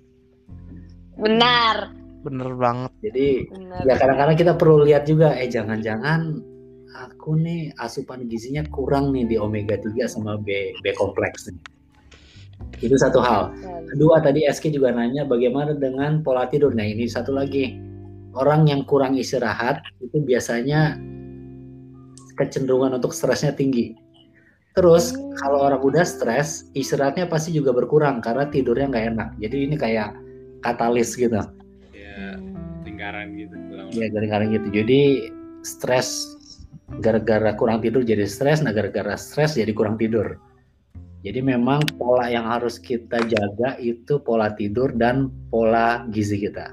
Benar. 1.15 1.95
bener 2.21 2.53
banget 2.53 2.93
Jadi 3.01 3.49
Benar. 3.49 3.81
ya 3.89 3.95
kadang-kadang 3.97 4.37
kita 4.37 4.53
perlu 4.53 4.85
lihat 4.85 5.09
juga 5.09 5.33
eh 5.41 5.49
jangan-jangan 5.49 6.37
aku 6.93 7.33
nih 7.41 7.73
asupan 7.81 8.29
gizinya 8.29 8.61
kurang 8.69 9.09
nih 9.17 9.25
di 9.25 9.37
omega 9.41 9.81
3 9.81 10.05
sama 10.05 10.37
B 10.37 10.77
B 10.85 10.93
kompleks 11.01 11.49
nih. 11.49 11.80
Itu 12.81 12.97
satu 12.97 13.21
hal. 13.21 13.53
Kedua 13.93 14.23
tadi 14.25 14.47
SK 14.47 14.73
juga 14.73 14.95
nanya 14.95 15.27
bagaimana 15.27 15.77
dengan 15.77 16.25
pola 16.25 16.49
tidur. 16.49 16.73
Nah, 16.73 16.87
ini 16.87 17.05
satu 17.11 17.35
lagi. 17.35 17.77
Orang 18.33 18.71
yang 18.71 18.87
kurang 18.87 19.19
istirahat 19.19 19.83
itu 19.99 20.23
biasanya 20.23 20.95
kecenderungan 22.39 22.97
untuk 22.97 23.13
stresnya 23.13 23.53
tinggi. 23.53 23.93
Terus 24.79 25.13
Hmm. 25.13 25.35
kalau 25.43 25.67
orang 25.67 25.83
udah 25.83 26.07
stres, 26.07 26.71
istirahatnya 26.79 27.27
pasti 27.27 27.51
juga 27.51 27.75
berkurang 27.75 28.23
karena 28.23 28.47
tidurnya 28.47 28.87
nggak 28.87 29.07
enak. 29.13 29.29
Jadi 29.43 29.57
ini 29.67 29.75
kayak 29.77 30.15
katalis 30.63 31.19
gitu. 31.19 31.37
ya 31.91 32.39
lingkaran 32.87 33.35
gitu 33.35 33.57
ulang 33.73 33.91
Ya 33.93 34.07
gara-gara 34.15 34.45
gitu. 34.47 34.69
Jadi 34.71 35.01
stres 35.67 36.39
gara-gara 37.03 37.55
kurang 37.59 37.83
tidur 37.83 38.03
jadi 38.07 38.27
stres, 38.27 38.63
nah 38.63 38.71
gara-gara 38.71 39.19
stres 39.19 39.59
jadi 39.59 39.75
kurang 39.75 39.99
tidur. 39.99 40.39
Jadi 41.21 41.45
memang 41.45 41.85
pola 42.01 42.33
yang 42.33 42.49
harus 42.49 42.81
kita 42.81 43.21
jaga 43.29 43.77
itu 43.77 44.17
pola 44.25 44.57
tidur 44.57 44.89
dan 44.97 45.29
pola 45.53 46.09
gizi 46.09 46.41
kita. 46.41 46.73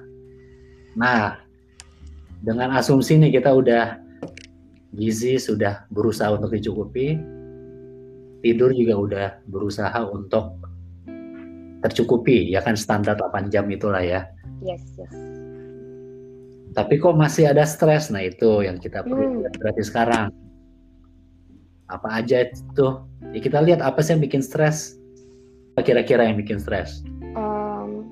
Nah, 0.96 1.36
dengan 2.40 2.72
asumsi 2.80 3.20
nih 3.20 3.44
kita 3.44 3.52
udah 3.52 4.00
gizi 4.96 5.36
sudah 5.36 5.84
berusaha 5.92 6.32
untuk 6.32 6.56
dicukupi, 6.56 7.20
tidur 8.40 8.72
juga 8.72 8.96
udah 8.96 9.28
berusaha 9.52 10.00
untuk 10.08 10.56
tercukupi, 11.84 12.48
ya 12.48 12.64
kan 12.64 12.80
standar 12.80 13.20
8 13.20 13.52
jam 13.52 13.68
itulah 13.68 14.02
ya. 14.02 14.32
Yes, 14.64 14.82
yes. 14.96 15.12
Tapi 16.74 17.02
kok 17.02 17.18
masih 17.18 17.50
ada 17.52 17.66
stres? 17.66 18.14
Nah 18.14 18.22
itu 18.22 18.62
yang 18.62 18.78
kita 18.78 19.02
perlu 19.02 19.44
Hmm. 19.44 19.50
berarti 19.58 19.84
sekarang. 19.84 20.30
Apa 21.88 22.20
aja 22.24 22.48
itu? 22.48 22.88
Ya 23.32 23.40
kita 23.40 23.64
lihat 23.64 23.80
apa 23.80 24.00
sih 24.04 24.16
yang 24.16 24.24
bikin 24.24 24.44
stres? 24.44 25.00
Apa 25.76 25.84
Kira-kira 25.88 26.28
yang 26.28 26.36
bikin 26.40 26.60
stres? 26.60 27.04
Em, 27.36 28.08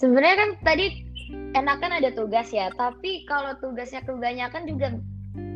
Sebenarnya 0.00 0.36
kan 0.40 0.50
tadi 0.64 1.04
enakan 1.52 2.00
ada 2.00 2.08
tugas 2.16 2.48
ya, 2.48 2.72
tapi 2.72 3.28
kalau 3.28 3.52
tugasnya 3.60 4.00
kebanyakan 4.00 4.64
juga 4.64 4.96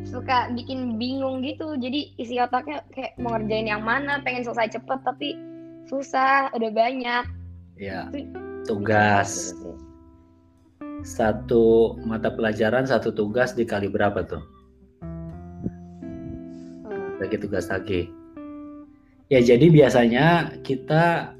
suka 0.05 0.53
bikin 0.53 1.01
bingung 1.01 1.41
gitu. 1.41 1.73
Jadi 1.81 2.13
isi 2.21 2.37
otaknya 2.37 2.85
kayak 2.93 3.17
mau 3.17 3.33
ngerjain 3.33 3.65
yang 3.65 3.81
mana, 3.81 4.21
pengen 4.21 4.45
selesai 4.45 4.77
cepet 4.77 4.99
tapi 5.01 5.33
susah, 5.89 6.53
udah 6.53 6.71
banyak. 6.71 7.25
Ya, 7.81 8.05
Itu- 8.13 8.37
tugas 8.69 9.57
satu 11.01 11.97
mata 12.05 12.29
pelajaran 12.29 12.85
satu 12.85 13.13
tugas 13.13 13.57
dikali 13.57 13.89
berapa 13.89 14.25
tuh? 14.29 14.41
Hmm. 17.25 17.31
Bagi 17.33 17.37
tugas 17.41 17.65
lagi. 17.73 18.01
Ya 19.33 19.41
jadi 19.41 19.65
biasanya 19.73 20.61
kita 20.61 21.33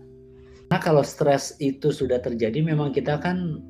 Nah 0.65 0.82
kalau 0.82 1.06
stres 1.06 1.54
itu 1.62 1.94
sudah 1.94 2.18
terjadi 2.18 2.65
memang 2.65 2.89
kita 2.89 3.22
kan 3.22 3.62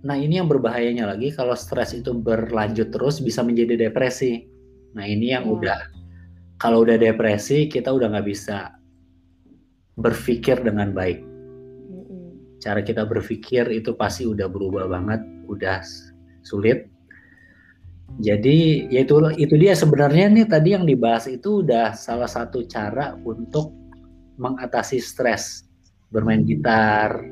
Nah 0.00 0.16
ini 0.16 0.40
yang 0.40 0.48
berbahayanya 0.48 1.12
lagi 1.12 1.28
kalau 1.28 1.52
stres 1.52 1.92
itu 1.92 2.16
berlanjut 2.16 2.88
terus 2.88 3.20
bisa 3.20 3.44
menjadi 3.44 3.88
depresi. 3.88 4.48
Nah 4.96 5.04
ini 5.04 5.36
yang 5.36 5.44
Hmm. 5.44 5.60
udah 5.60 5.80
kalau 6.56 6.84
udah 6.84 6.96
depresi 6.96 7.68
kita 7.68 7.92
udah 7.92 8.08
nggak 8.08 8.28
bisa 8.28 8.80
berpikir 10.00 10.56
dengan 10.64 10.96
baik. 10.96 11.20
Mm-mm. 11.20 12.56
Cara 12.64 12.80
kita 12.80 13.04
berpikir 13.04 13.68
itu 13.68 13.92
pasti 13.92 14.24
udah 14.24 14.48
berubah 14.48 14.88
banget, 14.88 15.20
udah 15.52 15.84
sulit. 16.40 16.88
Jadi 18.18 18.90
ya 18.90 19.06
itu 19.06 19.16
itu 19.38 19.54
dia 19.54 19.72
sebenarnya 19.78 20.26
nih 20.28 20.46
tadi 20.50 20.74
yang 20.74 20.84
dibahas 20.84 21.30
itu 21.30 21.62
udah 21.62 21.94
salah 21.94 22.26
satu 22.26 22.66
cara 22.66 23.14
untuk 23.22 23.70
mengatasi 24.36 24.98
stres. 24.98 25.64
Bermain 26.10 26.42
gitar, 26.42 27.22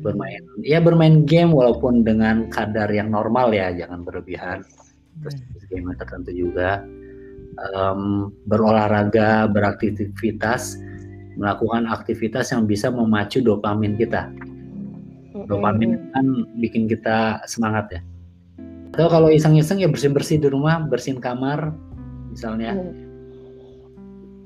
bermain 0.00 0.40
ya 0.64 0.80
bermain 0.80 1.28
game 1.28 1.52
walaupun 1.52 2.08
dengan 2.08 2.48
kadar 2.48 2.88
yang 2.88 3.12
normal 3.12 3.52
ya, 3.52 3.68
jangan 3.76 4.00
berlebihan. 4.00 4.64
Terus 5.20 5.36
game 5.68 5.92
tertentu 6.00 6.32
juga 6.32 6.80
Em, 7.60 8.30
berolahraga, 8.48 9.44
beraktivitas, 9.50 10.80
melakukan 11.36 11.84
aktivitas 11.90 12.56
yang 12.56 12.64
bisa 12.64 12.88
memacu 12.88 13.44
dopamin 13.44 14.00
kita. 14.00 14.32
Dopamin 15.44 16.08
kan 16.14 16.26
bikin 16.56 16.88
kita 16.88 17.42
semangat 17.44 17.90
ya. 17.92 18.00
Atau 18.90 19.06
kalau 19.06 19.28
iseng-iseng 19.28 19.78
ya 19.78 19.86
bersih-bersih 19.86 20.38
di 20.38 20.48
rumah, 20.48 20.82
bersihin 20.82 21.18
kamar, 21.18 21.70
misalnya 22.28 22.74
Mm. 22.74 22.92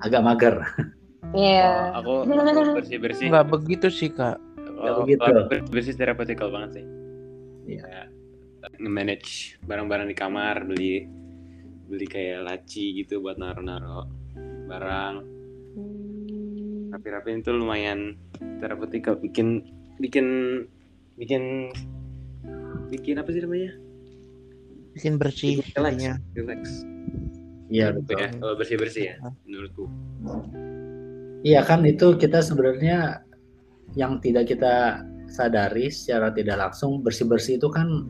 agak 0.00 0.20
mager. 0.20 0.54
Iya. 1.32 1.90
Kalau 1.96 2.22
aku, 2.22 2.38
aku 2.38 2.74
bersih 2.78 2.98
bersih 2.98 3.26
nggak 3.26 3.46
begitu 3.48 3.86
sih 3.88 4.06
kak 4.06 4.38
kalau 4.76 5.02
begitu. 5.02 5.18
kalau 5.18 5.42
bersih 5.48 5.66
bersih 5.66 5.94
therapeutikal 5.94 6.48
banget 6.48 6.70
sih 6.78 6.86
Iya. 7.66 7.80
Kayak 7.82 8.06
nge-manage 8.78 9.30
barang-barang 9.62 10.06
di 10.06 10.14
kamar 10.14 10.62
beli 10.62 11.08
beli 11.84 12.06
kayak 12.06 12.44
laci 12.44 12.94
gitu 12.96 13.18
buat 13.18 13.34
naruh-naruh 13.34 14.06
barang 14.68 15.14
Hmm. 15.74 16.92
rapi-rapiin 16.92 17.42
itu 17.42 17.50
lumayan 17.50 18.14
terapeutikal 18.56 19.18
bikin 19.18 19.66
bikin 19.98 20.26
bikin 21.16 21.74
bikin 22.88 23.18
apa 23.18 23.28
sih 23.28 23.42
namanya 23.42 23.74
bikin 24.94 25.18
bersih 25.18 25.60
relax 25.76 26.18
relax 26.38 26.62
Iya 27.72 27.96
Menurutku 27.96 28.12
betul. 28.12 28.20
ya 28.22 28.28
kalau 28.38 28.54
bersih 28.60 28.76
bersih 28.78 29.04
ya 29.10 29.16
menurutku 29.48 29.84
Iya 31.44 31.60
kan 31.60 31.84
itu 31.84 32.16
kita 32.16 32.40
sebenarnya 32.40 33.20
yang 33.92 34.16
tidak 34.24 34.48
kita 34.48 35.04
sadari 35.28 35.92
secara 35.92 36.32
tidak 36.32 36.56
langsung 36.56 37.04
bersih-bersih 37.04 37.60
itu 37.60 37.68
kan 37.68 38.08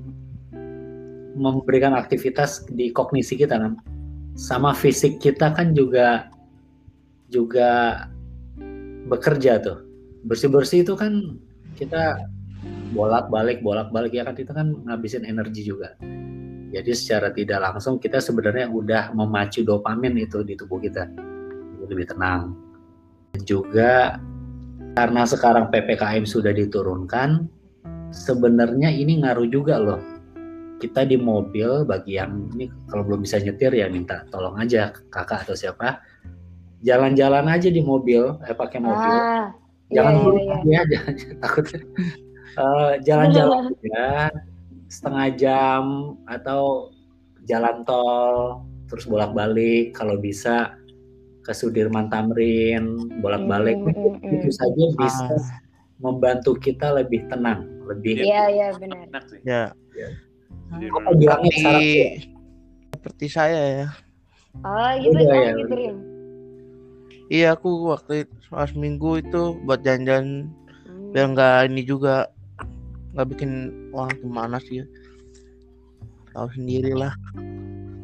memberikan 1.34 1.98
aktivitas 1.98 2.62
di 2.70 2.94
kognisi 2.94 3.34
kita 3.34 3.58
kan. 3.58 3.74
Sama 4.38 4.70
fisik 4.70 5.18
kita 5.18 5.50
kan 5.50 5.74
juga 5.74 6.30
juga 7.30 8.06
bekerja 9.10 9.58
tuh. 9.58 9.82
Bersih-bersih 10.30 10.86
itu 10.86 10.94
kan 10.94 11.42
kita 11.74 12.22
bolak-balik 12.94 13.66
bolak-balik 13.66 14.14
ya 14.14 14.22
kan 14.22 14.38
itu 14.38 14.54
kan 14.54 14.78
ngabisin 14.86 15.26
energi 15.26 15.66
juga. 15.66 15.98
Jadi 16.74 16.90
secara 16.90 17.30
tidak 17.30 17.62
langsung 17.62 18.02
kita 18.02 18.18
sebenarnya 18.18 18.66
udah 18.66 19.14
memacu 19.14 19.62
dopamin 19.62 20.18
itu 20.18 20.42
di 20.42 20.58
tubuh 20.58 20.82
kita. 20.82 21.06
Jadi 21.78 21.86
lebih 21.86 22.10
tenang 22.10 22.64
juga 23.46 24.18
karena 24.94 25.22
sekarang 25.26 25.70
PPKM 25.74 26.22
sudah 26.22 26.54
diturunkan, 26.54 27.50
sebenarnya 28.14 28.94
ini 28.94 29.22
ngaruh 29.22 29.46
juga 29.50 29.78
loh. 29.78 30.02
Kita 30.78 31.06
di 31.06 31.14
mobil 31.14 31.86
bagi 31.86 32.18
yang 32.18 32.50
ini 32.54 32.70
kalau 32.90 33.06
belum 33.06 33.22
bisa 33.22 33.38
nyetir 33.38 33.74
ya 33.74 33.86
minta 33.90 34.26
tolong 34.30 34.58
aja 34.58 34.94
kakak 35.10 35.46
atau 35.46 35.54
siapa. 35.54 36.02
Jalan-jalan 36.84 37.48
aja 37.48 37.70
di 37.70 37.80
mobil, 37.80 38.38
eh 38.44 38.54
pakai 38.54 38.78
mobil. 38.82 39.14
Ah, 39.18 39.50
jangan 39.88 40.14
iya, 40.14 40.30
iya, 40.30 40.58
ya, 40.62 40.82
jangan 40.90 41.14
takut. 41.40 41.64
Eh, 42.54 42.92
jalan-jalan 43.02 43.62
aja 43.72 44.30
setengah 44.94 45.26
jam 45.34 45.82
atau 46.30 46.94
jalan 47.50 47.82
tol 47.82 48.62
terus 48.86 49.04
bolak-balik. 49.10 49.90
Kalau 49.98 50.14
bisa 50.22 50.78
ke 51.42 51.50
Sudirman 51.50 52.06
Tamrin 52.06 53.10
bolak-balik. 53.18 53.82
Mm, 53.82 53.90
mm, 53.90 54.14
mm, 54.22 54.34
itu 54.38 54.48
mm. 54.48 54.54
saja 54.54 54.84
bisa 54.94 55.34
Ah, 55.34 55.58
membantu 55.98 56.54
kita 56.54 56.94
lebih 56.94 57.26
tenang 57.26 57.66
lebih 57.90 58.24
Iya, 58.24 58.44
iya 58.48 58.68
benar. 58.78 59.10
ya. 59.44 59.64
Apa 60.74 61.10
bilangnya 61.14 61.52
seperti 61.52 61.98
ya? 61.98 62.10
seperti 62.94 63.26
saya 63.28 63.62
ya. 63.84 63.88
Oh, 64.64 64.90
gitu 65.02 65.18
Udah, 65.18 65.34
ya, 65.34 65.50
gitu 65.58 65.74
iya 67.32 67.56
aku 67.56 67.90
waktu 67.90 68.26
itu 68.26 68.34
pas 68.52 68.70
minggu 68.76 69.24
itu 69.24 69.42
buat 69.64 69.80
jalan-jalan 69.82 70.48
Hmm. 70.84 71.16
biar 71.16 71.26
nggak 71.32 71.58
ini 71.72 71.82
juga 71.88 72.28
nggak 73.14 73.26
bikin 73.30 73.50
wah 73.94 74.10
gimana 74.18 74.58
sih 74.58 74.82
tahu 76.34 76.50
sendiri 76.58 76.92
lah 76.92 77.14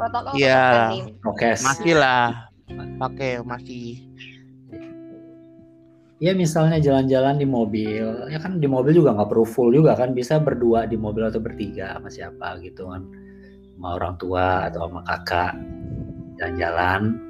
Protokol 0.01 0.33
Iya. 0.33 0.97
Rim. 0.97 1.21
prokes 1.21 1.61
masih 1.61 1.93
lah. 2.01 2.49
Pakai 2.97 3.45
masih. 3.45 4.01
Ya 6.25 6.33
misalnya 6.33 6.81
jalan-jalan 6.81 7.37
di 7.37 7.45
mobil. 7.45 8.09
Ya 8.33 8.41
kan 8.41 8.57
di 8.57 8.65
mobil 8.65 8.97
juga 8.97 9.13
nggak 9.13 9.29
perlu 9.29 9.45
full 9.45 9.77
juga 9.77 9.93
kan. 10.01 10.17
Bisa 10.17 10.41
berdua 10.41 10.89
di 10.89 10.97
mobil 10.97 11.29
atau 11.29 11.37
bertiga 11.45 12.01
sama 12.01 12.09
siapa 12.09 12.57
gitu 12.65 12.89
kan. 12.89 13.05
Sama 13.77 13.89
orang 14.01 14.15
tua 14.17 14.73
atau 14.73 14.89
sama 14.89 15.05
kakak. 15.05 15.53
Jalan-jalan. 16.41 17.21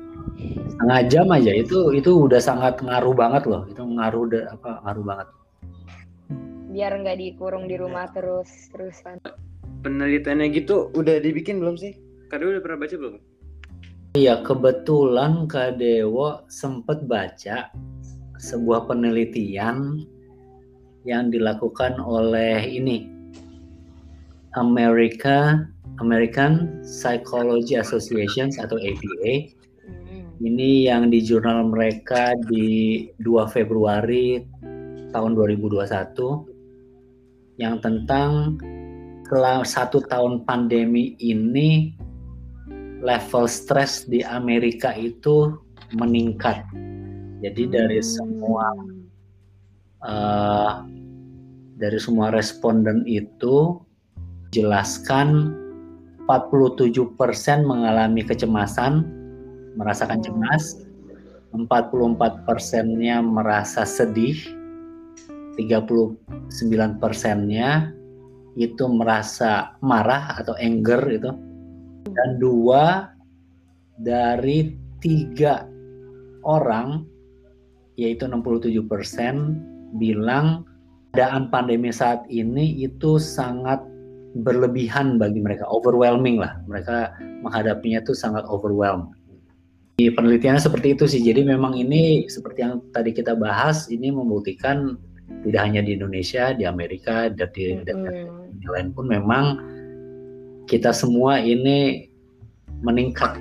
Setengah 0.71 1.01
jam 1.11 1.27
aja. 1.35 1.51
Itu 1.51 1.91
itu 1.91 2.11
udah 2.31 2.39
sangat 2.39 2.79
ngaruh 2.87 3.19
banget 3.19 3.51
loh. 3.51 3.67
Itu 3.67 3.83
ngaruh 3.83 4.31
de, 4.31 4.47
apa 4.47 4.79
ngaruh 4.87 5.03
banget 5.03 5.29
Biar 6.71 6.95
nggak 7.03 7.19
dikurung 7.19 7.67
di 7.67 7.75
rumah 7.75 8.07
terus 8.15 8.49
terusan. 8.71 9.19
penelitiannya 9.81 10.53
gitu 10.53 10.93
udah 10.93 11.21
dibikin 11.25 11.61
belum 11.61 11.81
sih 11.81 11.97
Kado 12.29 12.53
udah 12.53 12.63
pernah 12.63 12.85
baca 12.85 12.97
belum 12.97 13.17
Iya, 14.19 14.43
kebetulan 14.43 15.47
Kak 15.47 15.79
Dewo 15.79 16.43
sempat 16.51 17.07
baca 17.07 17.71
sebuah 18.43 18.91
penelitian 18.91 20.03
yang 21.07 21.31
dilakukan 21.31 21.95
oleh 22.03 22.59
ini 22.67 23.07
America 24.59 25.63
American 26.03 26.83
Psychology 26.83 27.79
Association 27.79 28.51
atau 28.59 28.83
APA. 28.83 29.55
Hmm. 29.87 30.27
Ini 30.43 30.91
yang 30.91 31.15
di 31.15 31.23
jurnal 31.23 31.71
mereka 31.71 32.35
di 32.51 33.07
2 33.23 33.47
Februari 33.47 34.43
tahun 35.15 35.39
2021 35.39 36.50
yang 37.61 37.77
tentang 37.85 38.57
selama 39.29 39.63
satu 39.63 40.01
tahun 40.09 40.43
pandemi 40.49 41.15
ini 41.21 41.93
level 43.05 43.45
stres 43.47 44.09
di 44.09 44.25
Amerika 44.25 44.97
itu 44.97 45.55
meningkat. 45.95 46.65
Jadi 47.45 47.69
dari 47.69 48.01
semua 48.01 48.73
eh, 50.03 50.73
dari 51.77 51.99
semua 52.01 52.33
responden 52.33 53.05
itu 53.05 53.81
jelaskan 54.51 55.55
47% 56.29 57.11
mengalami 57.65 58.23
kecemasan, 58.23 59.03
merasakan 59.75 60.21
cemas, 60.21 60.85
44 61.57 62.47
persennya 62.47 63.19
merasa 63.25 63.83
sedih, 63.83 64.39
39 65.61 67.03
persennya 67.03 67.93
itu 68.57 68.85
merasa 68.89 69.77
marah 69.85 70.41
atau 70.41 70.57
anger 70.57 71.01
itu, 71.13 71.31
dan 72.11 72.41
dua 72.41 73.13
dari 74.01 74.75
tiga 75.05 75.69
orang 76.43 77.05
yaitu 78.01 78.25
67 78.25 78.81
persen 78.89 79.61
bilang 80.01 80.65
keadaan 81.13 81.53
pandemi 81.53 81.93
saat 81.93 82.25
ini 82.33 82.81
itu 82.81 83.21
sangat 83.21 83.83
berlebihan 84.41 85.19
bagi 85.19 85.43
mereka, 85.43 85.67
overwhelming 85.67 86.39
lah. 86.39 86.57
Mereka 86.71 87.19
menghadapinya 87.43 87.99
itu 88.01 88.15
sangat 88.15 88.47
overwhelmed. 88.47 89.11
Penelitiannya 90.01 90.63
seperti 90.63 90.97
itu 90.97 91.05
sih. 91.05 91.21
Jadi 91.21 91.45
memang 91.45 91.77
ini 91.77 92.25
seperti 92.31 92.65
yang 92.65 92.81
tadi 92.95 93.13
kita 93.13 93.37
bahas, 93.37 93.91
ini 93.93 94.09
membuktikan 94.09 94.97
tidak 95.47 95.61
hanya 95.65 95.81
di 95.81 95.97
Indonesia, 95.97 96.53
di 96.53 96.65
Amerika, 96.69 97.33
dan 97.33 97.49
di 97.55 97.81
yang 98.61 98.73
lain 98.77 98.89
pun 98.93 99.09
memang 99.09 99.45
kita 100.69 100.93
semua 100.93 101.41
ini 101.41 102.09
meningkat 102.85 103.41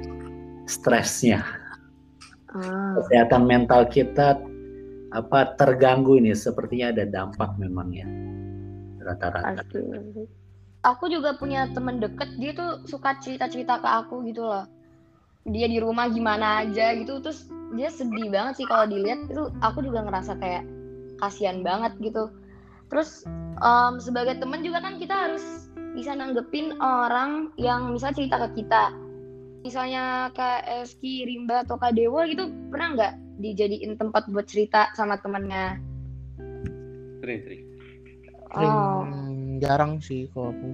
stresnya. 0.65 1.43
Ah. 2.49 2.97
Kesehatan 2.97 3.45
mental 3.45 3.85
kita 3.91 4.39
apa 5.09 5.57
terganggu 5.57 6.17
ini 6.17 6.33
sepertinya 6.37 6.93
ada 6.93 7.05
dampak 7.05 7.57
memang 7.57 7.89
ya 7.93 8.07
rata-rata. 9.01 9.65
Aku 10.87 11.11
juga 11.11 11.35
punya 11.35 11.67
temen 11.75 11.99
deket, 11.99 12.39
dia 12.39 12.55
tuh 12.55 12.87
suka 12.87 13.19
cerita-cerita 13.19 13.83
ke 13.83 13.89
aku 13.89 14.23
gitu 14.31 14.47
loh. 14.47 14.63
Dia 15.43 15.67
di 15.67 15.75
rumah 15.81 16.07
gimana 16.07 16.63
aja 16.63 16.95
gitu, 16.95 17.19
terus 17.19 17.51
dia 17.75 17.91
sedih 17.91 18.31
banget 18.31 18.63
sih 18.63 18.67
kalau 18.69 18.87
dilihat 18.87 19.27
itu. 19.27 19.51
Aku 19.59 19.83
juga 19.83 20.07
ngerasa 20.07 20.39
kayak 20.39 20.63
kasihan 21.19 21.61
banget 21.61 21.93
gitu. 22.01 22.31
Terus 22.89 23.23
em, 23.61 24.01
sebagai 24.01 24.39
temen 24.41 24.65
juga 24.65 24.81
kan 24.81 24.97
kita 24.97 25.13
harus 25.13 25.69
bisa 25.93 26.15
nanggepin 26.15 26.79
orang 26.81 27.53
yang 27.59 27.93
misalnya 27.93 28.17
cerita 28.25 28.35
ke 28.47 28.63
kita. 28.63 28.95
Misalnya 29.59 30.31
Kak 30.33 30.63
Eski, 30.65 31.27
Rimba, 31.27 31.67
atau 31.67 31.75
Kak 31.75 31.93
Dewa 31.99 32.23
gitu 32.25 32.47
pernah 32.71 32.95
nggak 32.95 33.13
dijadiin 33.43 33.99
tempat 33.99 34.31
buat 34.31 34.47
cerita 34.47 34.89
sama 34.95 35.19
temennya? 35.19 35.79
sering 37.19 37.41
sering 37.43 37.63
sering 38.55 38.73
Oh. 38.73 39.05
jarang 39.61 40.01
sih 40.01 40.25
kalau 40.33 40.49
aku 40.55 40.69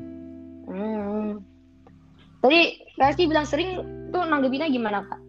Hmm. 0.65 1.43
Tadi 2.41 2.60
Kak 2.97 3.13
Esti 3.13 3.29
bilang 3.29 3.45
sering 3.45 3.69
tuh 4.10 4.25
nanggepinnya 4.25 4.69
gimana 4.69 5.05
kak? 5.05 5.21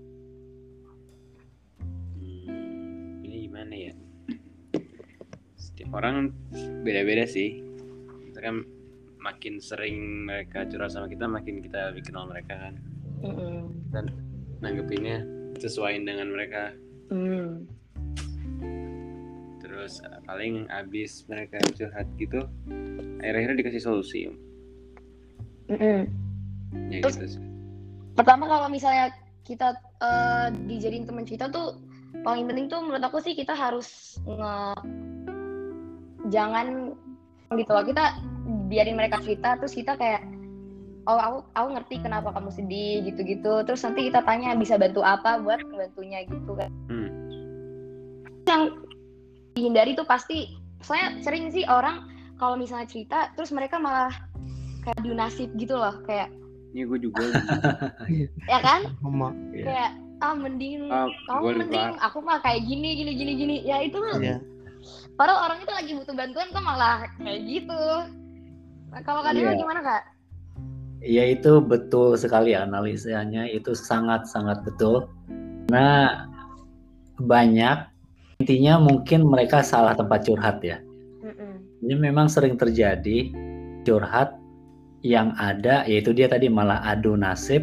Hmm, 2.16 3.20
ini 3.24 3.48
gimana 3.48 3.74
ya 3.74 3.92
orang 5.92 6.32
beda-beda 6.82 7.24
sih 7.24 7.62
kita 8.30 8.38
kan 8.42 8.56
makin 9.18 9.58
sering 9.58 9.96
mereka 10.24 10.62
curhat 10.64 10.90
sama 10.90 11.06
kita 11.06 11.26
makin 11.26 11.58
kita 11.58 11.90
lebih 11.90 12.04
kenal 12.04 12.26
mereka 12.26 12.54
kan 12.56 12.74
Mm-mm. 13.22 13.70
nanggepinnya 14.60 15.22
sesuai 15.56 15.98
dengan 16.00 16.30
mereka 16.30 16.72
Hmm. 17.06 17.62
terus 19.58 20.02
eh, 20.02 20.18
paling 20.22 20.66
abis 20.68 21.22
mereka 21.26 21.62
curhat 21.70 22.06
gitu 22.16 22.42
akhir-akhirnya 23.22 23.56
dikasih 23.56 23.78
solusi 23.80 24.26
Mm-mm. 25.66 26.02
ya 26.90 26.98
Terus- 27.00 27.18
gitu 27.18 27.28
sih 27.38 27.42
Pertama 28.16 28.48
kalau 28.48 28.66
misalnya 28.66 29.12
kita 29.44 29.70
eh, 30.00 30.48
dijadiin 30.66 31.04
teman 31.04 31.22
cerita 31.22 31.46
tuh 31.46 31.78
paling 32.24 32.48
penting 32.48 32.66
tuh 32.66 32.80
menurut 32.80 33.04
aku 33.04 33.20
sih 33.20 33.36
kita 33.36 33.52
harus 33.52 34.16
nge 34.24 34.54
jangan 36.28 36.96
gitu 37.54 37.70
loh. 37.70 37.84
Kita 37.84 38.18
biarin 38.66 38.98
mereka 38.98 39.22
cerita 39.22 39.54
terus 39.58 39.74
kita 39.74 39.94
kayak 39.94 40.22
oh 41.06 41.18
aku 41.18 41.38
aku 41.54 41.68
ngerti 41.78 41.94
kenapa 42.02 42.34
kamu 42.34 42.50
sedih 42.50 43.06
gitu-gitu. 43.06 43.62
Terus 43.66 43.82
nanti 43.86 44.10
kita 44.10 44.20
tanya 44.26 44.54
bisa 44.58 44.74
bantu 44.78 45.02
apa 45.06 45.38
buat 45.40 45.62
bantunya 45.62 46.26
gitu 46.26 46.52
kan. 46.54 46.70
Hmm. 46.90 47.10
yang 48.46 48.78
dihindari 49.58 49.98
tuh 49.98 50.06
pasti 50.06 50.54
saya 50.78 51.18
sering 51.18 51.50
sih 51.50 51.66
orang 51.66 52.06
kalau 52.38 52.54
misalnya 52.54 52.86
cerita 52.86 53.34
terus 53.34 53.50
mereka 53.50 53.74
malah 53.74 54.14
kayak 54.86 55.02
adu 55.02 55.10
nasib 55.18 55.50
gitu 55.58 55.74
loh 55.74 55.98
kayak 56.06 56.30
ini 56.70 56.86
gue 56.86 57.10
juga 57.10 57.26
ya 58.52 58.58
kan? 58.62 58.86
Sama. 59.02 59.34
Iya. 59.50 59.64
kayak 59.66 59.90
ah 60.16 60.32
mending 60.36 60.88
Ah, 60.88 61.08
kamu 61.28 61.64
mending 61.64 61.90
aku 61.98 62.18
mah 62.22 62.38
kayak 62.40 62.62
gini 62.68 62.94
gini 62.94 63.12
gini 63.18 63.32
gini. 63.34 63.56
Ya 63.66 63.82
itu 63.82 63.98
Iya. 64.22 64.38
Padahal 65.16 65.48
orang 65.48 65.58
itu 65.60 65.72
lagi 65.72 65.92
butuh 65.94 66.14
bantuan 66.14 66.48
kok 66.48 66.62
malah 66.62 67.08
kayak 67.16 67.40
gitu 67.42 67.82
Nah, 68.86 69.02
kalau 69.02 69.20
kak 69.20 69.34
Dewa 69.34 69.50
Iya. 69.50 69.58
gimana 69.58 69.80
kak 69.82 70.02
Ya 70.98 71.24
itu 71.24 71.60
betul 71.60 72.16
sekali 72.16 72.56
analisanya 72.56 73.44
itu 73.44 73.76
sangat-sangat 73.76 74.64
betul. 74.64 75.06
Nah 75.68 76.24
banyak 77.16 77.78
intinya 78.38 78.80
mungkin 78.80 79.22
mereka 79.22 79.60
salah 79.60 79.92
tempat 79.92 80.24
curhat 80.24 80.58
ya. 80.60 80.80
Mm-mm. 81.20 81.60
Ini 81.84 81.94
memang 82.00 82.26
sering 82.26 82.56
terjadi 82.56 83.28
curhat 83.82 84.34
yang 85.00 85.36
ada 85.36 85.84
yaitu 85.84 86.10
dia 86.10 86.26
tadi 86.26 86.48
malah 86.48 86.80
adu 86.82 87.14
nasib. 87.14 87.62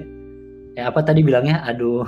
Ya 0.73 0.87
apa 0.87 1.01
tadi 1.01 1.19
bilangnya 1.19 1.65
adu 1.65 2.05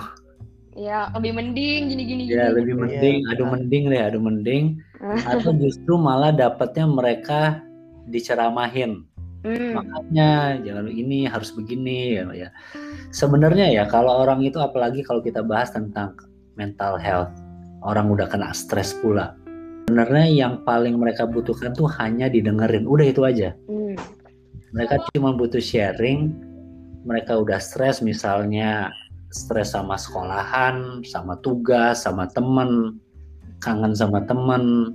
ya 0.76 1.08
lebih 1.16 1.32
mending 1.32 1.82
gini 1.88 2.04
gini 2.04 2.24
ya 2.28 2.48
gini 2.48 2.56
lebih 2.62 2.74
Iya, 2.76 2.82
mending 2.84 3.18
adu 3.28 3.44
benar. 3.44 3.54
mending 3.56 3.84
deh 3.88 4.02
adu 4.04 4.20
mending 4.20 4.64
atau 5.04 5.52
justru 5.56 5.98
malah 6.00 6.32
dapatnya 6.32 6.86
mereka 6.88 7.62
diceramahin 8.10 9.06
Hmm, 9.46 9.78
makanya 9.78 10.58
jangan 10.66 10.90
ini 10.90 11.30
harus 11.30 11.54
begini 11.54 12.18
ya, 12.18 12.26
ya. 12.34 12.50
Sebenarnya 13.14 13.70
ya 13.70 13.86
kalau 13.86 14.26
orang 14.26 14.42
itu 14.42 14.58
apalagi 14.58 15.06
kalau 15.06 15.22
kita 15.22 15.46
bahas 15.46 15.70
tentang 15.70 16.18
mental 16.58 16.98
health, 16.98 17.30
orang 17.86 18.10
udah 18.10 18.26
kena 18.26 18.50
stres 18.58 18.98
pula. 19.06 19.38
Sebenarnya 19.86 20.26
yang 20.34 20.54
paling 20.66 20.98
mereka 20.98 21.30
butuhkan 21.30 21.78
tuh 21.78 21.86
hanya 22.02 22.26
didengerin, 22.26 22.90
udah 22.90 23.06
itu 23.06 23.22
aja. 23.22 23.54
hmm, 23.70 23.94
Mereka 24.74 25.14
cuma 25.14 25.38
butuh 25.38 25.62
sharing. 25.62 26.34
Mereka 27.06 27.38
udah 27.38 27.62
stres 27.62 28.02
misalnya 28.02 28.90
stres 29.30 29.78
sama 29.78 29.94
sekolahan, 29.94 31.06
sama 31.06 31.38
tugas, 31.46 32.02
sama 32.02 32.26
temen, 32.34 32.98
kangen 33.66 33.98
sama 33.98 34.22
temen, 34.30 34.94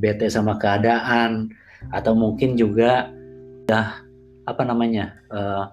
bete 0.00 0.32
sama 0.32 0.56
keadaan, 0.56 1.52
atau 1.92 2.16
mungkin 2.16 2.56
juga 2.56 3.12
udah 3.68 4.00
apa 4.48 4.62
namanya 4.64 5.12
eh, 5.30 5.64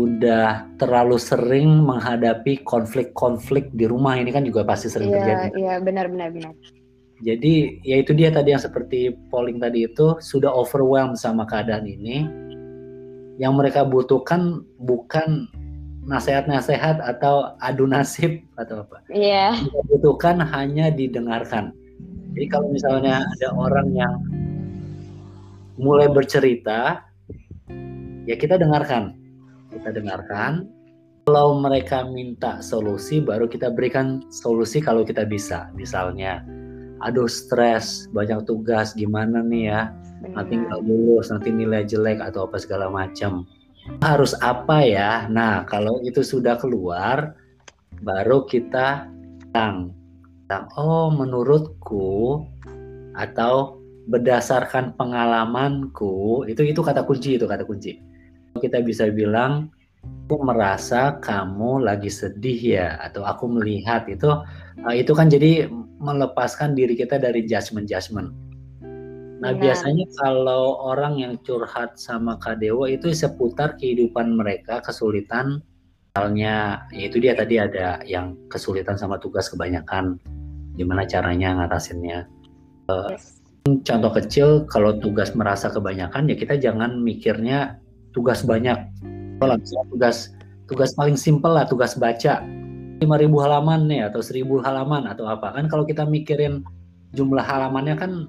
udah 0.00 0.64
terlalu 0.80 1.16
sering 1.20 1.84
menghadapi 1.84 2.64
konflik-konflik 2.64 3.68
di 3.76 3.84
rumah 3.84 4.16
ini 4.16 4.32
kan 4.32 4.44
juga 4.44 4.64
pasti 4.64 4.88
sering 4.88 5.12
iya 5.12 5.16
terjadi. 5.20 5.48
iya 5.56 5.74
benar 5.80 6.06
benar 6.08 6.30
benar 6.32 6.54
Jadi 7.20 7.84
ya 7.84 8.00
itu 8.00 8.16
dia 8.16 8.32
tadi 8.32 8.56
yang 8.56 8.64
seperti 8.64 9.12
polling 9.28 9.60
tadi 9.60 9.84
itu 9.84 10.16
sudah 10.24 10.48
overwhelmed 10.48 11.20
sama 11.20 11.44
keadaan 11.44 11.84
ini. 11.84 12.24
Yang 13.36 13.52
mereka 13.60 13.84
butuhkan 13.84 14.64
bukan 14.80 15.44
nasihat-nasihat 16.04 17.02
atau 17.04 17.56
adu 17.60 17.84
nasib 17.84 18.40
atau 18.56 18.84
apa. 18.86 19.04
iya 19.12 19.52
Yang 19.52 19.68
mereka 19.68 19.80
butuhkan 19.92 20.36
hanya 20.40 20.88
didengarkan. 20.88 21.76
Jadi 22.32 22.46
kalau 22.46 22.70
misalnya 22.70 23.26
ada 23.26 23.48
orang 23.52 23.88
yang 23.92 24.14
mulai 25.80 26.06
bercerita, 26.06 27.02
ya 28.24 28.36
kita 28.38 28.60
dengarkan. 28.60 29.16
Kita 29.74 29.90
dengarkan. 29.90 30.68
Kalau 31.28 31.58
mereka 31.58 32.06
minta 32.06 32.58
solusi, 32.64 33.20
baru 33.20 33.46
kita 33.46 33.70
berikan 33.70 34.24
solusi 34.32 34.80
kalau 34.80 35.04
kita 35.04 35.28
bisa. 35.28 35.68
Misalnya, 35.76 36.42
aduh 37.04 37.28
stres, 37.28 38.08
banyak 38.10 38.46
tugas, 38.48 38.96
gimana 38.96 39.44
nih 39.44 39.70
ya? 39.70 39.80
Nanti 40.32 40.58
nggak 40.58 40.80
lulus, 40.84 41.28
nanti 41.30 41.52
nilai 41.52 41.86
jelek 41.86 42.18
atau 42.24 42.48
apa 42.48 42.56
segala 42.58 42.88
macam. 42.90 43.46
Harus 44.00 44.36
apa 44.44 44.84
ya? 44.84 45.24
Nah, 45.32 45.64
kalau 45.64 46.00
itu 46.04 46.20
sudah 46.20 46.60
keluar, 46.60 47.36
baru 48.04 48.44
kita 48.44 49.08
bilang, 49.50 49.92
bilang, 50.46 50.64
oh 50.76 51.08
menurutku 51.10 52.44
atau 53.16 53.80
berdasarkan 54.10 54.98
pengalamanku, 54.98 56.44
itu 56.50 56.66
itu 56.66 56.80
kata 56.82 57.06
kunci 57.06 57.38
itu 57.38 57.46
kata 57.46 57.62
kunci. 57.62 58.00
Kita 58.58 58.82
bisa 58.82 59.06
bilang, 59.10 59.70
aku 60.26 60.42
merasa 60.42 61.18
kamu 61.22 61.86
lagi 61.86 62.10
sedih 62.10 62.60
ya, 62.80 62.88
atau 62.98 63.22
aku 63.22 63.46
melihat 63.46 64.06
itu, 64.10 64.30
eh, 64.88 65.02
itu 65.02 65.12
kan 65.14 65.30
jadi 65.30 65.70
melepaskan 66.00 66.74
diri 66.74 66.96
kita 66.96 67.20
dari 67.20 67.44
judgement-judgement. 67.44 68.49
Nah 69.40 69.56
Benar. 69.56 69.62
biasanya 69.72 70.06
kalau 70.20 70.76
orang 70.84 71.16
yang 71.16 71.34
curhat 71.40 71.96
sama 71.96 72.36
Kak 72.36 72.60
Dewo 72.60 72.84
itu 72.84 73.08
seputar 73.16 73.80
kehidupan 73.80 74.36
mereka 74.36 74.84
kesulitan 74.84 75.64
misalnya 76.12 76.84
ya 76.92 77.06
itu 77.08 77.16
dia 77.22 77.32
tadi 77.32 77.56
ada 77.56 78.04
yang 78.04 78.36
kesulitan 78.52 79.00
sama 79.00 79.16
tugas 79.16 79.48
kebanyakan. 79.48 80.20
Gimana 80.76 81.08
caranya 81.08 81.56
ngatasinnya? 81.56 82.28
Yes. 82.90 83.38
contoh 83.86 84.10
kecil 84.10 84.66
kalau 84.66 84.98
tugas 84.98 85.30
merasa 85.38 85.70
kebanyakan 85.70 86.26
ya 86.26 86.34
kita 86.34 86.58
jangan 86.58 87.00
mikirnya 87.00 87.78
tugas 88.10 88.42
banyak. 88.42 88.76
Kalau 89.38 89.56
tugas 89.94 90.34
tugas 90.66 90.90
paling 90.98 91.14
simpel 91.16 91.56
lah 91.56 91.64
tugas 91.64 91.96
baca. 91.96 92.44
5000 93.00 93.32
halaman 93.40 93.88
nih 93.88 94.12
atau 94.12 94.20
1000 94.20 94.60
halaman 94.60 95.08
atau 95.08 95.24
apa. 95.24 95.56
Kan 95.56 95.72
kalau 95.72 95.88
kita 95.88 96.04
mikirin 96.04 96.60
jumlah 97.16 97.40
halamannya 97.40 97.96
kan 97.96 98.28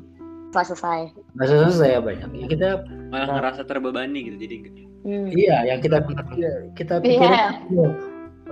Setelah 0.51 0.67
selesai 0.67 0.99
nggak 1.39 1.47
selesai 1.47 1.89
ya 1.95 1.99
banyak 2.03 2.29
ya 2.35 2.45
kita 2.51 2.67
malah 3.07 3.39
ngerasa 3.39 3.63
terbebani 3.63 4.19
gitu 4.27 4.37
jadi 4.37 4.55
Hmm. 5.01 5.33
Iya, 5.33 5.65
yang 5.65 5.79
kita 5.81 6.05
pikir, 6.05 6.53
kita 6.77 7.01
Iya. 7.01 7.57
aduh, 7.65 7.91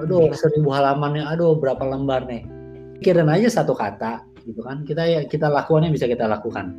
aduh 0.01 0.33
seribu 0.33 0.73
halamannya, 0.73 1.21
aduh 1.21 1.53
berapa 1.53 1.85
lembar 1.85 2.25
nih. 2.25 2.41
Pikirin 2.97 3.29
aja 3.29 3.62
satu 3.62 3.77
kata, 3.77 4.25
gitu 4.49 4.65
kan. 4.65 4.81
Kita 4.81 5.05
ya 5.05 5.21
kita 5.29 5.45
lakukan 5.45 5.85
yang 5.85 5.93
bisa 5.93 6.09
kita 6.09 6.25
lakukan. 6.25 6.73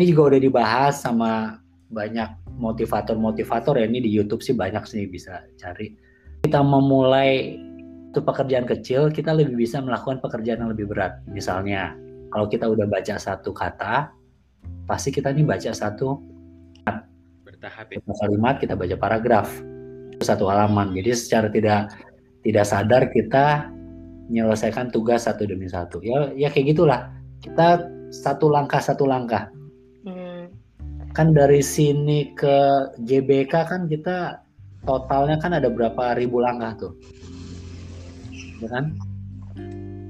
Ini 0.00 0.16
juga 0.16 0.32
udah 0.32 0.40
dibahas 0.40 1.04
sama 1.04 1.60
banyak 1.92 2.56
motivator-motivator 2.56 3.76
ya. 3.76 3.84
Ini 3.84 4.00
di 4.00 4.10
YouTube 4.10 4.40
sih 4.40 4.56
banyak 4.56 4.88
sih 4.88 5.04
bisa 5.04 5.44
cari. 5.60 5.92
Kita 6.42 6.64
memulai 6.64 7.60
itu 8.12 8.20
pekerjaan 8.20 8.64
kecil, 8.64 9.12
kita 9.12 9.36
lebih 9.36 9.60
bisa 9.60 9.80
melakukan 9.80 10.24
pekerjaan 10.24 10.64
yang 10.64 10.72
lebih 10.72 10.88
berat. 10.88 11.20
Misalnya, 11.28 11.96
kalau 12.32 12.48
kita 12.48 12.64
udah 12.64 12.88
baca 12.88 13.16
satu 13.20 13.52
kata, 13.52 14.08
pasti 14.86 15.14
kita 15.14 15.32
nih 15.32 15.46
baca 15.46 15.70
satu 15.72 16.32
bertahap 17.62 17.86
ya. 17.94 17.98
Satu 18.02 18.14
kalimat 18.26 18.54
kita 18.58 18.74
baca 18.74 18.96
paragraf. 18.98 19.48
Satu 20.18 20.50
halaman. 20.50 20.90
Jadi 20.98 21.10
secara 21.14 21.46
tidak 21.46 21.94
tidak 22.42 22.66
sadar 22.66 23.02
kita 23.14 23.70
menyelesaikan 24.26 24.90
tugas 24.90 25.30
satu 25.30 25.46
demi 25.46 25.70
satu. 25.70 26.02
Ya 26.02 26.34
ya 26.34 26.50
kayak 26.50 26.74
gitulah. 26.74 27.14
Kita 27.38 27.86
satu 28.10 28.50
langkah 28.50 28.82
satu 28.82 29.06
langkah. 29.06 29.46
Hmm. 30.02 30.50
kan 31.14 31.36
dari 31.36 31.60
sini 31.60 32.32
ke 32.32 32.88
GBK 33.04 33.52
kan 33.68 33.84
kita 33.84 34.40
totalnya 34.88 35.36
kan 35.38 35.52
ada 35.54 35.68
berapa 35.70 36.18
ribu 36.18 36.42
langkah 36.42 36.74
tuh? 36.74 36.92
Ya 38.58 38.66
kan? 38.72 38.96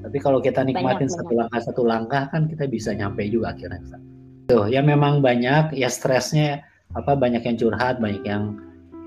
Tapi 0.03 0.19
kalau 0.23 0.38
kita 0.38 0.62
nikmatin 0.62 1.11
Banyak, 1.11 1.19
satu 1.19 1.33
langkah 1.35 1.61
satu 1.61 1.83
langkah 1.85 2.23
kan 2.31 2.47
kita 2.47 2.65
bisa 2.71 2.95
nyampe 2.95 3.27
juga 3.29 3.53
akhirnya 3.53 3.83
tuh 4.53 4.69
ya 4.69 4.85
memang 4.85 5.25
banyak 5.25 5.73
ya 5.73 5.88
stresnya 5.88 6.61
apa 6.93 7.17
banyak 7.17 7.41
yang 7.41 7.57
curhat 7.57 7.97
banyak 7.97 8.21
yang 8.29 8.61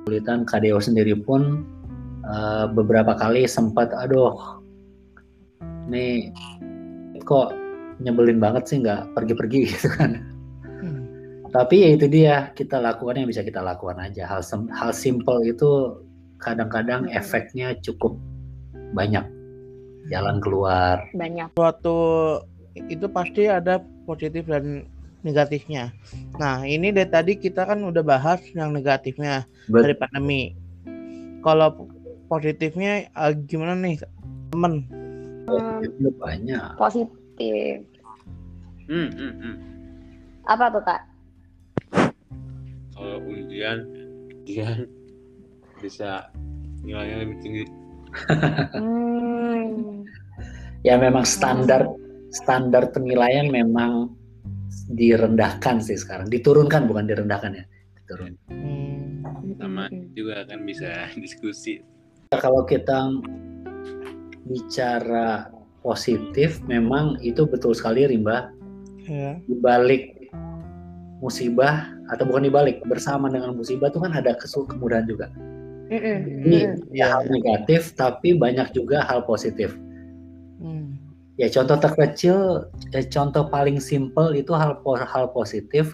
kesulitan. 0.05 0.41
KDO 0.45 0.81
sendiri 0.81 1.13
pun 1.21 1.65
eh, 2.25 2.65
beberapa 2.73 3.13
kali 3.13 3.45
sempat 3.45 3.93
aduh 3.93 4.33
nih 5.85 6.33
kok 7.21 7.53
nyebelin 8.01 8.41
banget 8.41 8.63
sih 8.65 8.81
nggak 8.81 9.13
pergi-pergi 9.13 9.59
gitu 9.71 9.89
kan. 9.93 10.11
Tapi 11.55 11.87
ya 11.87 11.89
itu 11.95 12.11
dia 12.11 12.35
kita 12.51 12.83
lakukan 12.83 13.15
yang 13.23 13.29
bisa 13.31 13.39
kita 13.39 13.63
lakukan 13.63 13.95
aja. 13.95 14.27
Hal 14.27 14.43
sem- 14.43 14.67
hal 14.75 14.91
simple 14.91 15.39
itu 15.47 15.95
kadang-kadang 16.43 17.07
Hmm. 17.07 17.15
efeknya 17.15 17.79
cukup 17.79 18.19
banyak. 18.91 19.23
Jalan 20.11 20.43
keluar. 20.43 20.99
Banyak. 21.15 21.55
Suatu 21.55 21.97
itu 22.75 23.07
pasti 23.07 23.47
ada 23.47 23.79
positif 24.03 24.43
dan 24.45 24.83
negatifnya. 25.25 25.89
Nah, 26.37 26.61
ini 26.61 26.93
dari 26.93 27.09
tadi 27.09 27.33
kita 27.35 27.65
kan 27.65 27.81
udah 27.81 28.05
bahas 28.05 28.39
yang 28.53 28.69
negatifnya 28.71 29.49
Bet- 29.65 29.89
dari 29.89 29.95
pandemi. 29.97 30.53
Kalau 31.41 31.89
positifnya 32.29 33.09
eh, 33.09 33.33
gimana 33.49 33.73
nih, 33.73 33.97
temen? 34.53 34.85
Itu 35.81 36.09
banyak. 36.21 36.77
positif. 36.77 37.81
Hmm, 38.85 39.09
hmm, 39.09 39.33
hmm. 39.41 39.55
Apa 40.45 40.69
tuh 40.69 40.83
kak? 40.85 41.01
Kalau 42.93 43.17
ujian, 43.25 43.81
ujian 44.45 44.85
bisa 45.81 46.29
nilainya 46.85 47.25
lebih 47.25 47.37
tinggi. 47.41 47.63
Hmm. 48.77 50.05
Ya 50.85 51.01
memang 51.01 51.25
standar 51.25 51.89
standar 52.29 52.93
penilaian 52.93 53.49
memang 53.49 54.13
direndahkan 54.91 55.79
sih 55.79 55.95
sekarang. 55.95 56.27
Diturunkan 56.27 56.87
bukan 56.89 57.07
direndahkan 57.07 57.51
ya. 57.55 57.65
Diturun. 58.03 58.33
Hmm, 58.51 59.23
Sama 59.57 59.87
juga 60.13 60.45
kan 60.45 60.61
bisa 60.63 61.07
diskusi. 61.23 61.81
Kalau 62.33 62.65
kita 62.65 63.15
bicara 64.45 65.49
positif, 65.81 66.61
memang 66.65 67.17
itu 67.21 67.45
betul 67.45 67.73
sekali 67.73 68.05
Rimba. 68.05 68.49
ya. 69.05 69.37
Di 69.45 69.55
balik 69.61 70.15
musibah 71.21 71.89
atau 72.11 72.27
bukan 72.27 72.45
dibalik 72.45 72.85
bersama 72.85 73.31
dengan 73.31 73.57
musibah 73.57 73.89
itu 73.89 73.97
kan 73.97 74.13
ada 74.13 74.37
kesul 74.37 74.67
kemudahan 74.69 75.05
juga. 75.09 75.29
Ini 75.85 76.01
Mm-mm. 76.65 76.93
ya 76.97 77.13
hal 77.13 77.29
negatif 77.29 77.93
tapi 77.93 78.33
banyak 78.33 78.73
juga 78.73 79.05
hal 79.05 79.21
positif. 79.25 79.73
Hmm, 80.57 80.97
Ya 81.35 81.51
contoh 81.51 81.75
terkecil, 81.75 82.71
eh, 82.95 83.03
contoh 83.11 83.51
paling 83.51 83.83
simple 83.83 84.31
itu 84.39 84.55
hal 84.55 84.79
hal 85.03 85.25
positif. 85.35 85.91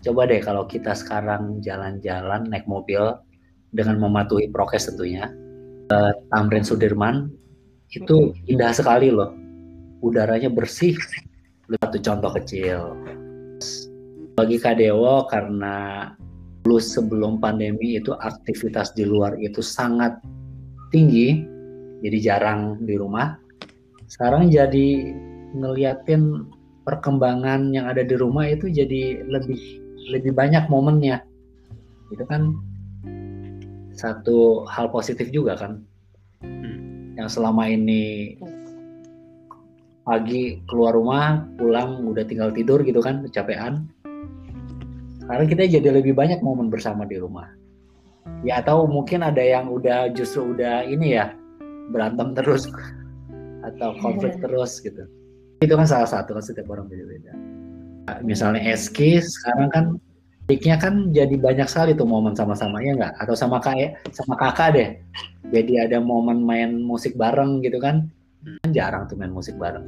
Coba 0.00 0.24
deh 0.24 0.40
kalau 0.40 0.64
kita 0.64 0.96
sekarang 0.96 1.60
jalan-jalan 1.60 2.48
naik 2.48 2.64
mobil 2.64 3.20
dengan 3.76 4.00
mematuhi 4.00 4.48
prokes 4.48 4.88
tentunya. 4.88 5.28
Eh, 5.92 6.12
Tamrin 6.32 6.64
Sudirman 6.64 7.28
itu 7.92 8.32
indah 8.48 8.72
sekali 8.72 9.12
loh. 9.12 9.36
Udaranya 10.00 10.48
bersih. 10.48 10.96
Satu 11.68 12.00
contoh 12.00 12.32
kecil. 12.40 12.80
Bagi 14.40 14.56
Kadewo 14.56 15.28
karena 15.28 16.08
dulu 16.64 16.80
sebelum 16.80 17.44
pandemi 17.44 18.00
itu 18.00 18.16
aktivitas 18.16 18.96
di 18.96 19.04
luar 19.04 19.36
itu 19.36 19.60
sangat 19.60 20.16
tinggi, 20.88 21.44
jadi 22.00 22.18
jarang 22.24 22.80
di 22.84 22.96
rumah 22.96 23.45
sekarang 24.06 24.54
jadi 24.54 25.14
ngeliatin 25.54 26.46
perkembangan 26.86 27.74
yang 27.74 27.90
ada 27.90 28.06
di 28.06 28.14
rumah 28.14 28.46
itu 28.46 28.70
jadi 28.70 29.26
lebih 29.26 29.58
lebih 30.14 30.32
banyak 30.34 30.70
momennya. 30.70 31.26
Itu 32.14 32.22
kan 32.30 32.54
satu 33.90 34.62
hal 34.70 34.86
positif 34.94 35.34
juga 35.34 35.58
kan. 35.58 35.82
Yang 37.18 37.40
selama 37.40 37.66
ini 37.66 38.38
pagi 40.06 40.62
keluar 40.70 40.94
rumah 40.94 41.42
pulang 41.58 42.06
udah 42.06 42.22
tinggal 42.22 42.54
tidur 42.54 42.78
gitu 42.86 43.02
kan 43.02 43.26
kecapean. 43.26 43.90
Sekarang 45.18 45.50
kita 45.50 45.66
jadi 45.66 45.90
lebih 45.90 46.14
banyak 46.14 46.38
momen 46.38 46.70
bersama 46.70 47.02
di 47.02 47.18
rumah. 47.18 47.50
Ya 48.46 48.62
atau 48.62 48.86
mungkin 48.86 49.26
ada 49.26 49.42
yang 49.42 49.66
udah 49.66 50.14
justru 50.14 50.54
udah 50.54 50.86
ini 50.86 51.18
ya 51.18 51.34
berantem 51.90 52.30
terus 52.38 52.70
atau 53.66 53.90
konflik 53.98 54.38
terus 54.38 54.78
gitu. 54.78 55.04
Itu 55.58 55.74
kan 55.74 55.88
salah 55.88 56.06
satu 56.06 56.36
kan 56.36 56.44
setiap 56.44 56.70
orang 56.70 56.86
beda-beda. 56.86 57.32
Misalnya 58.22 58.62
Eski 58.70 59.18
sekarang 59.18 59.68
kan 59.74 59.84
peaknya 60.46 60.78
kan 60.78 61.10
jadi 61.10 61.34
banyak 61.34 61.66
sekali 61.66 61.98
tuh 61.98 62.06
momen 62.06 62.38
sama-sama 62.38 62.78
ya 62.78 62.94
nggak? 62.94 63.18
Atau 63.18 63.34
sama 63.34 63.58
kayak 63.58 63.98
sama 64.14 64.38
kakak 64.38 64.68
deh. 64.78 64.88
Jadi 65.50 65.82
ada 65.82 65.98
momen 65.98 66.46
main 66.46 66.78
musik 66.78 67.18
bareng 67.18 67.66
gitu 67.66 67.82
kan? 67.82 68.06
Kan 68.62 68.70
jarang 68.70 69.10
tuh 69.10 69.18
main 69.18 69.34
musik 69.34 69.58
bareng. 69.58 69.82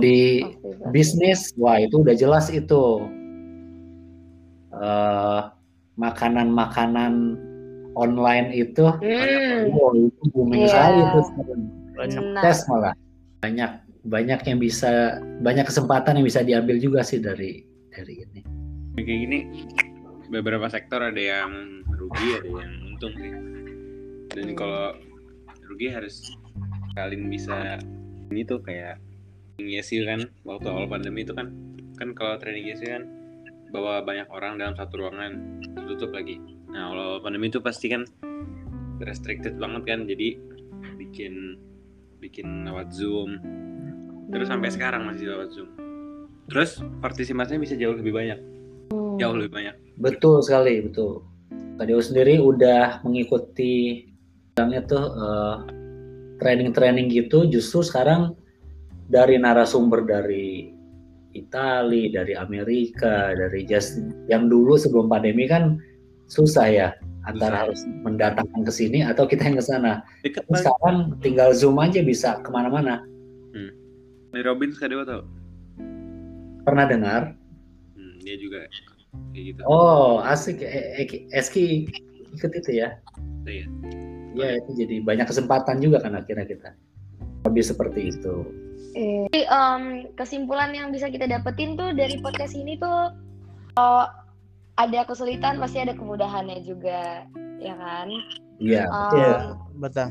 Di 0.00 0.40
bisnis 0.88 1.52
wah 1.60 1.76
itu 1.76 2.00
udah 2.00 2.16
jelas 2.16 2.48
itu. 2.48 3.04
Eh 4.72 5.40
makanan-makanan 6.00 7.36
online 7.92 8.48
itu 8.56 8.88
wow, 8.88 9.92
itu 9.92 10.22
booming 10.32 10.64
Iya. 10.64 10.72
sekali 10.72 10.98
itu. 11.04 11.20
Nah, 11.92 12.42
tes 12.42 12.64
malah 12.68 12.94
banyak 13.44 13.70
banyak 14.02 14.40
yang 14.48 14.58
bisa 14.58 15.22
banyak 15.42 15.66
kesempatan 15.68 16.18
yang 16.18 16.26
bisa 16.26 16.40
diambil 16.42 16.76
juga 16.82 17.06
sih 17.06 17.22
dari 17.22 17.62
dari 17.92 18.14
ini 18.22 18.40
Kayak 18.92 19.18
gini, 19.24 19.38
beberapa 20.28 20.68
sektor 20.68 21.00
ada 21.00 21.16
yang 21.16 21.80
rugi, 21.96 22.28
ada 22.36 22.48
yang 22.60 22.72
untung 22.92 23.14
sih. 23.16 23.32
Dan 24.36 24.52
Hmm. 24.52 24.56
kalau 24.56 24.84
rugi 25.64 25.88
harus 25.88 26.28
kalian 26.92 27.32
bisa 27.32 27.80
ini 28.28 28.44
tuh 28.44 28.60
kayak 28.60 29.00
Yesi 29.56 30.04
kan 30.04 30.28
waktu 30.44 30.68
awal 30.68 30.92
pandemi 30.92 31.24
itu 31.24 31.32
kan 31.32 31.52
kan 31.96 32.12
kalau 32.12 32.36
training 32.36 32.68
Yesi 32.68 32.84
kan 32.84 33.08
bawa 33.72 34.04
banyak 34.04 34.28
orang 34.28 34.60
dalam 34.60 34.76
satu 34.76 35.00
ruangan 35.00 35.60
tutup 35.88 36.12
lagi. 36.12 36.36
Nah 36.68 36.92
awal 36.92 37.24
pandemi 37.24 37.48
itu 37.48 37.64
pasti 37.64 37.88
kan 37.88 38.04
restricted 39.00 39.56
banget 39.56 39.88
kan 39.88 40.04
jadi 40.04 40.36
bikin 41.00 41.56
bikin 42.22 42.62
lewat 42.62 42.94
zoom. 42.94 43.42
Terus 44.30 44.46
sampai 44.46 44.70
sekarang 44.70 45.02
masih 45.10 45.26
lewat 45.26 45.50
zoom. 45.50 45.68
Terus 46.46 46.78
partisipasinya 47.02 47.58
bisa 47.58 47.74
jauh 47.74 47.98
lebih 47.98 48.14
banyak. 48.14 48.38
Jauh 49.18 49.34
lebih 49.34 49.50
banyak. 49.50 49.74
Betul 49.98 50.38
sekali 50.46 50.78
betul. 50.86 51.26
Kadeo 51.82 51.98
sendiri 51.98 52.38
udah 52.38 53.02
mengikuti 53.02 54.06
bilangnya 54.54 54.86
tuh 54.86 55.04
eh, 55.10 55.56
training-training 56.38 57.10
gitu 57.10 57.50
justru 57.50 57.82
sekarang 57.82 58.38
dari 59.10 59.36
narasumber 59.36 60.06
dari 60.06 60.70
Itali, 61.32 62.12
dari 62.12 62.36
Amerika, 62.36 63.32
dari 63.32 63.64
just 63.64 63.96
yang 64.28 64.52
dulu 64.52 64.76
sebelum 64.76 65.08
pandemi 65.08 65.48
kan 65.48 65.80
susah 66.26 66.66
ya 66.68 66.88
antara 67.22 67.54
Susah. 67.54 67.60
harus 67.66 67.80
mendatangkan 68.02 68.60
ke 68.66 68.72
sini 68.72 68.98
atau 69.06 69.24
kita 69.24 69.46
yang 69.46 69.56
ke 69.58 69.64
sana. 69.64 70.02
Sekarang 70.50 71.14
tinggal 71.22 71.54
zoom 71.54 71.78
aja 71.78 72.02
bisa 72.02 72.42
ke 72.42 72.50
mana-mana. 72.50 73.02
dari 74.32 74.48
Robin 74.48 74.72
Skadewa 74.72 75.04
tau 75.04 75.22
Pernah 76.64 76.88
dengar? 76.88 77.22
hmm, 77.92 78.24
dia 78.24 78.40
juga 78.40 78.64
kayak 79.36 79.44
gitu 79.44 79.60
Oh 79.68 80.24
asik, 80.24 80.64
E- 80.64 81.04
E- 81.04 81.28
Eski 81.30 81.84
ikut 82.32 82.48
itu 82.56 82.80
ya? 82.80 82.96
Iya. 83.44 83.68
Ya 84.32 84.56
itu 84.56 84.70
jadi 84.80 85.04
banyak 85.04 85.28
kesempatan 85.28 85.84
juga 85.84 86.00
kan 86.00 86.16
akhirnya 86.16 86.48
kita. 86.48 86.72
Lebih 87.44 87.60
seperti 87.60 88.08
itu. 88.08 88.34
Eh, 88.96 89.28
Jadi, 89.28 89.44
em, 89.44 89.82
kesimpulan 90.16 90.72
yang 90.72 90.88
bisa 90.88 91.12
kita 91.12 91.28
dapetin 91.28 91.76
tuh 91.76 91.92
dari 91.92 92.16
podcast 92.24 92.56
ini 92.56 92.80
tuh 92.80 93.12
kalau 93.76 94.08
ada 94.74 95.00
kesulitan 95.04 95.56
pasti 95.56 95.78
ada 95.78 95.92
kemudahannya 95.92 96.62
juga, 96.62 97.26
ya 97.58 97.74
kan? 97.74 98.08
Iya. 98.56 98.84
Em, 98.84 99.12
Iya, 99.12 99.34
betul. 99.76 100.08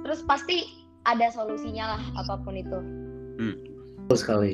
Terus 0.00 0.20
pasti 0.22 0.56
ada 1.02 1.26
solusinya 1.28 1.96
lah 1.96 2.02
apa 2.16 2.34
pun 2.40 2.54
itu. 2.54 2.78
Betul 4.00 4.16
sekali. 4.16 4.52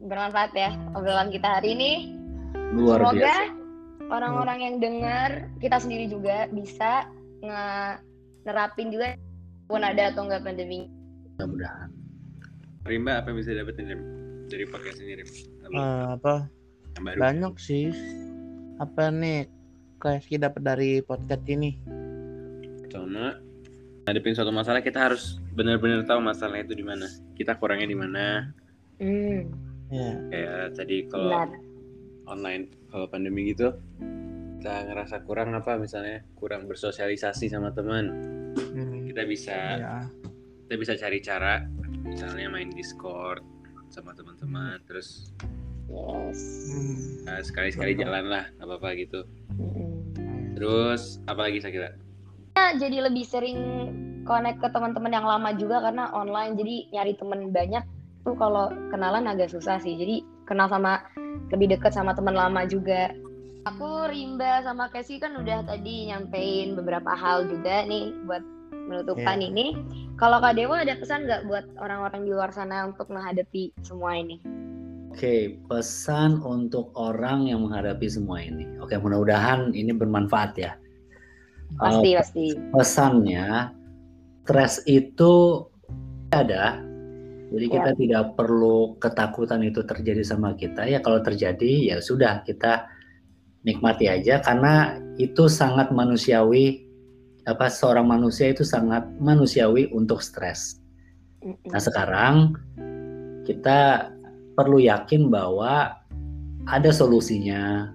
Bermanfaat 0.00 0.52
ya 0.52 0.70
obrolan 0.92 1.30
kita 1.30 1.58
hari 1.58 1.74
ini. 1.74 1.92
Luar 2.72 3.02
Semoga 3.02 3.18
biasa. 3.18 3.44
orang-orang 4.08 4.58
yang 4.60 4.76
dengar 4.78 5.30
kita 5.58 5.76
sendiri 5.76 6.06
juga 6.06 6.48
bisa 6.48 7.06
nge- 7.40 7.98
nerapin 8.44 8.88
juga 8.88 9.14
pun 9.66 9.80
ada 9.80 10.10
atau 10.10 10.24
enggak 10.24 10.42
pandemi. 10.42 10.86
Mudah-mudahan. 11.34 11.90
Rimba 12.82 13.18
apa 13.18 13.30
yang 13.30 13.38
bisa 13.38 13.52
dapetin 13.52 13.86
Rim? 13.88 14.02
dari 14.44 14.66
podcast 14.66 14.98
ini 14.98 15.16
Rim 15.16 15.28
Apa 15.64 15.72
Eh, 15.72 16.04
apa 16.12 16.34
yang 16.92 17.04
baru 17.04 17.18
banyak 17.18 17.54
sih 17.56 17.88
apa 18.76 19.08
nih 19.08 19.46
kayak 19.96 20.26
kita 20.26 20.50
dapat 20.50 20.62
dari 20.64 20.90
podcast 21.00 21.44
ini 21.46 21.78
Pertama, 22.82 23.32
ngadepin 24.04 24.36
suatu 24.36 24.52
masalah 24.52 24.84
kita 24.84 25.00
harus 25.00 25.40
benar-benar 25.56 26.04
tahu 26.04 26.20
masalahnya 26.20 26.68
itu 26.68 26.76
di 26.76 26.84
mana. 26.84 27.08
Kita 27.32 27.56
kurangnya 27.56 27.88
di 27.88 27.96
mana. 27.96 28.52
Hmm, 29.00 29.48
ya 29.88 30.12
Kayak 30.28 30.76
tadi 30.76 31.08
kalau 31.08 31.32
benar. 31.32 31.48
online, 32.28 32.68
kalau 32.92 33.08
pandemi 33.08 33.48
gitu, 33.48 33.72
kita 34.60 34.92
ngerasa 34.92 35.24
kurang 35.24 35.56
apa 35.56 35.80
misalnya 35.80 36.20
kurang 36.36 36.68
bersosialisasi 36.68 37.48
sama 37.48 37.72
teman. 37.72 38.12
Hmm, 38.60 39.08
Kita 39.08 39.24
bisa 39.24 39.56
ya 39.80 39.96
kita 40.68 40.74
bisa 40.76 40.92
cari 41.00 41.18
cara, 41.24 41.64
misalnya 42.04 42.52
main 42.52 42.68
Discord 42.76 43.40
sama 43.88 44.12
teman-teman, 44.12 44.84
terus 44.84 45.32
Yes. 45.92 46.40
Hmm, 46.72 46.96
eh, 47.28 47.42
sekali-sekali 47.44 47.92
jalan 48.00 48.24
lah, 48.32 48.44
nggak 48.56 48.66
apa-apa 48.66 48.88
gitu. 48.96 49.20
Mm-mm. 49.60 49.88
Terus 50.56 51.20
apa 51.28 51.40
lagi 51.48 51.60
saya 51.60 51.72
kira? 51.72 51.90
Nah, 52.56 52.70
jadi 52.80 53.04
lebih 53.08 53.24
sering 53.28 53.58
connect 54.24 54.64
ke 54.64 54.68
teman-teman 54.72 55.12
yang 55.12 55.26
lama 55.28 55.52
juga 55.52 55.82
karena 55.84 56.08
online 56.16 56.56
jadi 56.56 56.76
nyari 56.96 57.12
temen 57.18 57.50
banyak 57.50 57.84
tuh 58.22 58.38
kalau 58.38 58.70
kenalan 58.88 59.28
agak 59.28 59.52
susah 59.52 59.76
sih. 59.82 59.98
Jadi 59.98 60.24
kenal 60.48 60.70
sama 60.72 61.04
lebih 61.52 61.76
dekat 61.76 61.92
sama 61.92 62.16
teman 62.16 62.32
lama 62.32 62.64
juga. 62.64 63.12
Aku 63.68 64.10
Rimba 64.10 64.64
sama 64.66 64.90
Casey 64.90 65.22
kan 65.22 65.38
udah 65.38 65.62
tadi 65.62 66.10
nyampein 66.10 66.74
beberapa 66.74 67.14
hal 67.14 67.46
juga 67.46 67.86
nih 67.86 68.10
buat 68.26 68.42
menutupan 68.72 69.38
Iya. 69.38 69.48
ini. 69.52 69.66
Kalau 70.18 70.42
Kak 70.42 70.58
Dewa 70.58 70.82
ada 70.82 70.98
pesan 70.98 71.26
nggak 71.26 71.46
buat 71.46 71.64
orang-orang 71.78 72.26
di 72.26 72.30
luar 72.34 72.50
sana 72.50 72.90
untuk 72.90 73.10
menghadapi 73.10 73.70
semua 73.86 74.18
ini? 74.18 74.61
Oke, 75.12 75.60
pesan 75.68 76.40
untuk 76.40 76.88
orang 76.96 77.44
yang 77.44 77.68
menghadapi 77.68 78.08
semua 78.08 78.40
ini. 78.40 78.64
Oke, 78.80 78.96
mudah-mudahan 78.96 79.76
ini 79.76 79.92
bermanfaat 79.92 80.52
ya. 80.56 80.72
Pasti 81.76 82.08
Eh, 82.08 82.16
pasti. 82.16 82.46
pesannya, 82.72 83.76
stres 84.40 84.80
itu 84.88 85.60
ada. 86.32 86.80
Jadi 87.52 87.66
Ya. 87.68 87.72
kita 87.76 87.90
tidak 88.00 88.24
perlu 88.40 88.96
ketakutan 88.96 89.60
itu 89.60 89.84
terjadi 89.84 90.24
sama 90.24 90.56
kita. 90.56 90.88
Ya 90.88 91.04
kalau 91.04 91.20
terjadi 91.20 91.92
ya 91.92 92.00
sudah 92.00 92.40
kita 92.48 92.88
nikmati 93.68 94.08
aja 94.08 94.40
karena 94.40 94.96
itu 95.20 95.44
sangat 95.44 95.92
manusiawi. 95.92 96.88
Apa 97.44 97.68
seorang 97.68 98.08
manusia 98.08 98.48
itu 98.48 98.64
sangat 98.64 99.04
manusiawi 99.20 99.92
untuk 99.92 100.24
stres. 100.24 100.80
Nah 101.44 101.82
sekarang 101.84 102.56
kita 103.44 104.08
perlu 104.56 104.78
yakin 104.82 105.32
bahwa 105.32 105.96
ada 106.68 106.90
solusinya. 106.94 107.90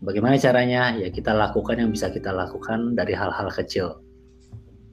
Bagaimana 0.00 0.40
caranya? 0.40 0.96
Ya 0.96 1.12
kita 1.12 1.36
lakukan 1.36 1.76
yang 1.76 1.92
bisa 1.92 2.08
kita 2.08 2.32
lakukan 2.32 2.96
dari 2.96 3.12
hal-hal 3.12 3.52
kecil. 3.52 4.00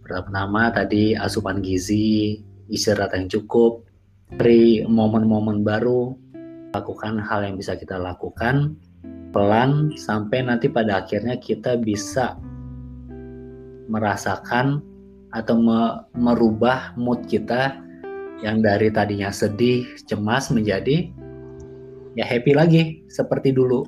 Pertama 0.03 0.67
tadi 0.71 1.15
asupan 1.15 1.63
gizi, 1.63 2.43
istirahat 2.67 3.15
yang 3.15 3.31
cukup, 3.31 3.87
beri 4.35 4.83
momen-momen 4.83 5.63
baru, 5.63 6.15
lakukan 6.75 7.23
hal 7.23 7.47
yang 7.47 7.55
bisa 7.55 7.79
kita 7.79 7.95
lakukan 7.95 8.75
pelan 9.31 9.95
sampai 9.95 10.43
nanti 10.43 10.67
pada 10.71 11.03
akhirnya 11.03 11.39
kita 11.39 11.79
bisa 11.79 12.35
merasakan 13.87 14.83
atau 15.31 15.55
me- 15.59 15.97
merubah 16.15 16.95
mood 16.95 17.23
kita 17.27 17.79
yang 18.41 18.61
dari 18.61 18.93
tadinya 18.93 19.33
sedih, 19.33 19.85
cemas 20.05 20.53
menjadi 20.53 21.09
ya 22.17 22.25
happy 22.25 22.53
lagi 22.53 22.83
seperti 23.09 23.53
dulu. 23.53 23.85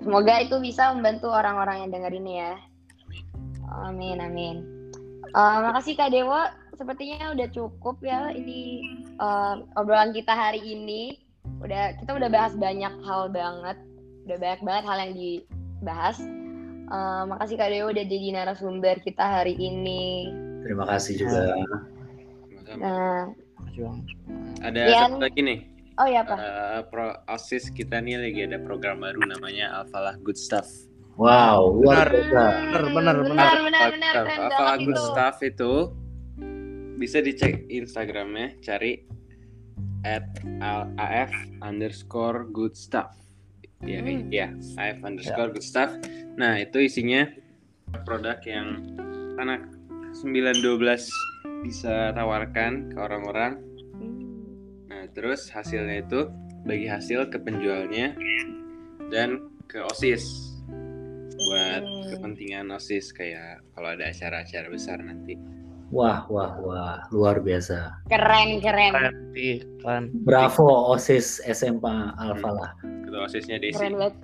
Semoga 0.00 0.38
itu 0.38 0.56
bisa 0.62 0.94
membantu 0.94 1.32
orang-orang 1.32 1.86
yang 1.86 1.90
denger 1.90 2.12
ini 2.14 2.32
ya. 2.38 2.54
Amin, 3.84 4.22
amin. 4.22 4.56
Eh, 5.34 5.58
makasih 5.60 5.98
Kak 5.98 6.14
Dewa, 6.14 6.54
sepertinya 6.78 7.34
udah 7.34 7.48
cukup 7.50 7.98
ya 8.00 8.30
ini 8.30 8.80
eh, 9.18 9.54
obrolan 9.74 10.14
kita 10.14 10.32
hari 10.32 10.62
ini. 10.62 11.20
Udah 11.60 11.96
kita 11.98 12.14
udah 12.14 12.30
bahas 12.30 12.54
banyak 12.54 12.94
hal 13.02 13.32
banget, 13.32 13.76
udah 14.28 14.36
banyak 14.38 14.60
banget 14.62 14.84
hal 14.86 14.98
yang 15.02 15.14
dibahas. 15.18 16.16
Eh, 16.86 17.22
makasih 17.26 17.56
Kak 17.58 17.70
Dewa 17.74 17.90
udah 17.90 18.04
jadi 18.06 18.26
narasumber 18.30 18.96
kita 19.02 19.24
hari 19.42 19.58
ini. 19.58 20.30
Terima 20.62 20.86
kasih 20.86 21.26
juga. 21.26 21.50
Nah, 22.68 23.30
Ada 24.60 24.80
Rian. 24.82 25.00
satu 25.08 25.18
lagi 25.20 25.40
nih. 25.40 25.58
oh 25.96 26.04
ya 26.04 26.20
Pak. 26.20 26.36
Eh, 26.36 26.80
pro 26.90 27.14
OSIS 27.26 27.70
kita 27.70 27.98
nih 27.98 28.18
lagi 28.18 28.40
ada 28.44 28.58
program 28.58 29.00
baru 29.00 29.22
namanya 29.22 29.70
Alfalah 29.76 30.18
Good 30.18 30.36
Stuff. 30.36 30.66
Wow, 31.16 31.80
Benar. 31.80 32.12
Benar, 32.12 32.82
benar, 32.92 33.16
benar, 33.22 33.56
benar. 33.64 34.24
Alfalah 34.28 34.76
Good 34.76 34.92
itu. 34.92 35.06
Stuff 35.06 35.36
itu 35.40 35.72
bisa 36.96 37.18
dicek 37.20 37.68
Instagramnya, 37.68 38.56
cari 38.60 39.04
at 40.02 40.28
af 40.96 41.32
underscore 41.60 42.44
good 42.46 42.72
stuff. 42.72 43.12
Ya, 43.80 44.00
Hmm. 44.00 44.28
ya, 44.28 44.48
af 44.76 45.00
underscore 45.00 45.52
good 45.52 45.64
stuff. 45.64 45.92
Nah, 46.36 46.56
itu 46.56 46.80
isinya 46.80 47.28
produk 48.04 48.40
yang 48.42 48.84
anak 49.36 49.64
912 50.14 51.08
bisa 51.66 52.14
tawarkan 52.14 52.94
ke 52.94 52.96
orang-orang 53.02 53.66
Nah, 54.86 55.04
terus 55.12 55.52
hasilnya 55.52 56.02
itu 56.02 56.30
bagi 56.64 56.88
hasil 56.88 57.28
ke 57.28 57.38
penjualnya 57.42 58.16
dan 59.12 59.50
ke 59.70 59.82
OSIS 59.86 60.56
buat 61.36 61.82
kepentingan 62.10 62.72
OSIS 62.72 63.12
kayak 63.12 63.62
kalau 63.76 63.92
ada 63.92 64.08
acara-acara 64.08 64.66
besar 64.72 64.98
nanti. 64.98 65.36
Wah, 65.94 66.26
wah, 66.26 66.58
wah, 66.58 66.98
luar 67.14 67.38
biasa. 67.38 68.02
Keren, 68.10 68.58
keren. 68.58 68.90
Keren. 69.30 70.04
Bravo 70.26 70.96
OSIS 70.96 71.38
SMA 71.44 72.16
Alfalah. 72.18 72.74
Ketua 73.06 73.30
OSISnya 73.30 73.62
Desi. 73.62 73.78
Keren 73.78 73.94
banget. 73.94 74.16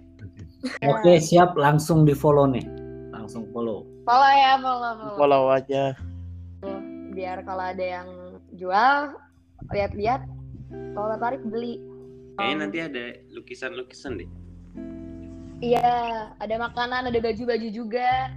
Oke, 0.82 1.22
siap 1.22 1.54
langsung 1.54 2.02
di 2.02 2.14
follow 2.16 2.50
nih. 2.50 2.66
Langsung 3.14 3.46
follow. 3.54 3.86
Follow 4.02 4.32
ya, 4.34 4.58
follow, 4.58 4.92
follow. 4.98 5.14
Follow 5.14 5.42
aja. 5.54 5.94
Biar 7.12 7.44
kalau 7.44 7.64
ada 7.72 7.84
yang 8.00 8.08
jual 8.56 9.14
lihat-lihat 9.70 10.24
kalau 10.96 11.14
tertarik 11.16 11.42
beli 11.46 11.78
Kayaknya 12.32 12.56
Um, 12.56 12.60
nanti 12.64 12.78
ada 12.80 13.04
lukisan-lukisan 13.36 14.16
deh. 14.16 14.30
iya 15.60 15.92
ada 16.40 16.56
makanan 16.56 17.06
ada 17.06 17.18
baju-baju 17.20 17.68
juga 17.68 18.32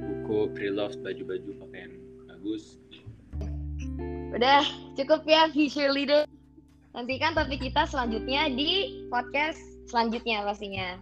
Buku, 0.00 0.48
pre-love, 0.56 0.96
baju-baju 1.04 1.50
pakaian 1.66 1.92
bagus. 2.30 2.78
udah 4.30 4.62
cukup 4.94 5.26
ya 5.26 5.50
future 5.50 5.90
leader 5.90 6.24
nantikan 6.94 7.34
topik 7.34 7.58
kita 7.60 7.84
selanjutnya 7.84 8.48
di 8.48 9.02
podcast 9.10 9.58
selanjutnya 9.90 10.46
pastinya 10.46 10.96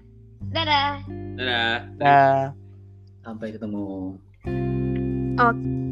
dadah 0.51 1.05
Dadah. 1.38 1.87
Nah. 2.03 2.51
Sampai 3.23 3.55
ketemu. 3.55 4.19
Oke. 5.38 5.88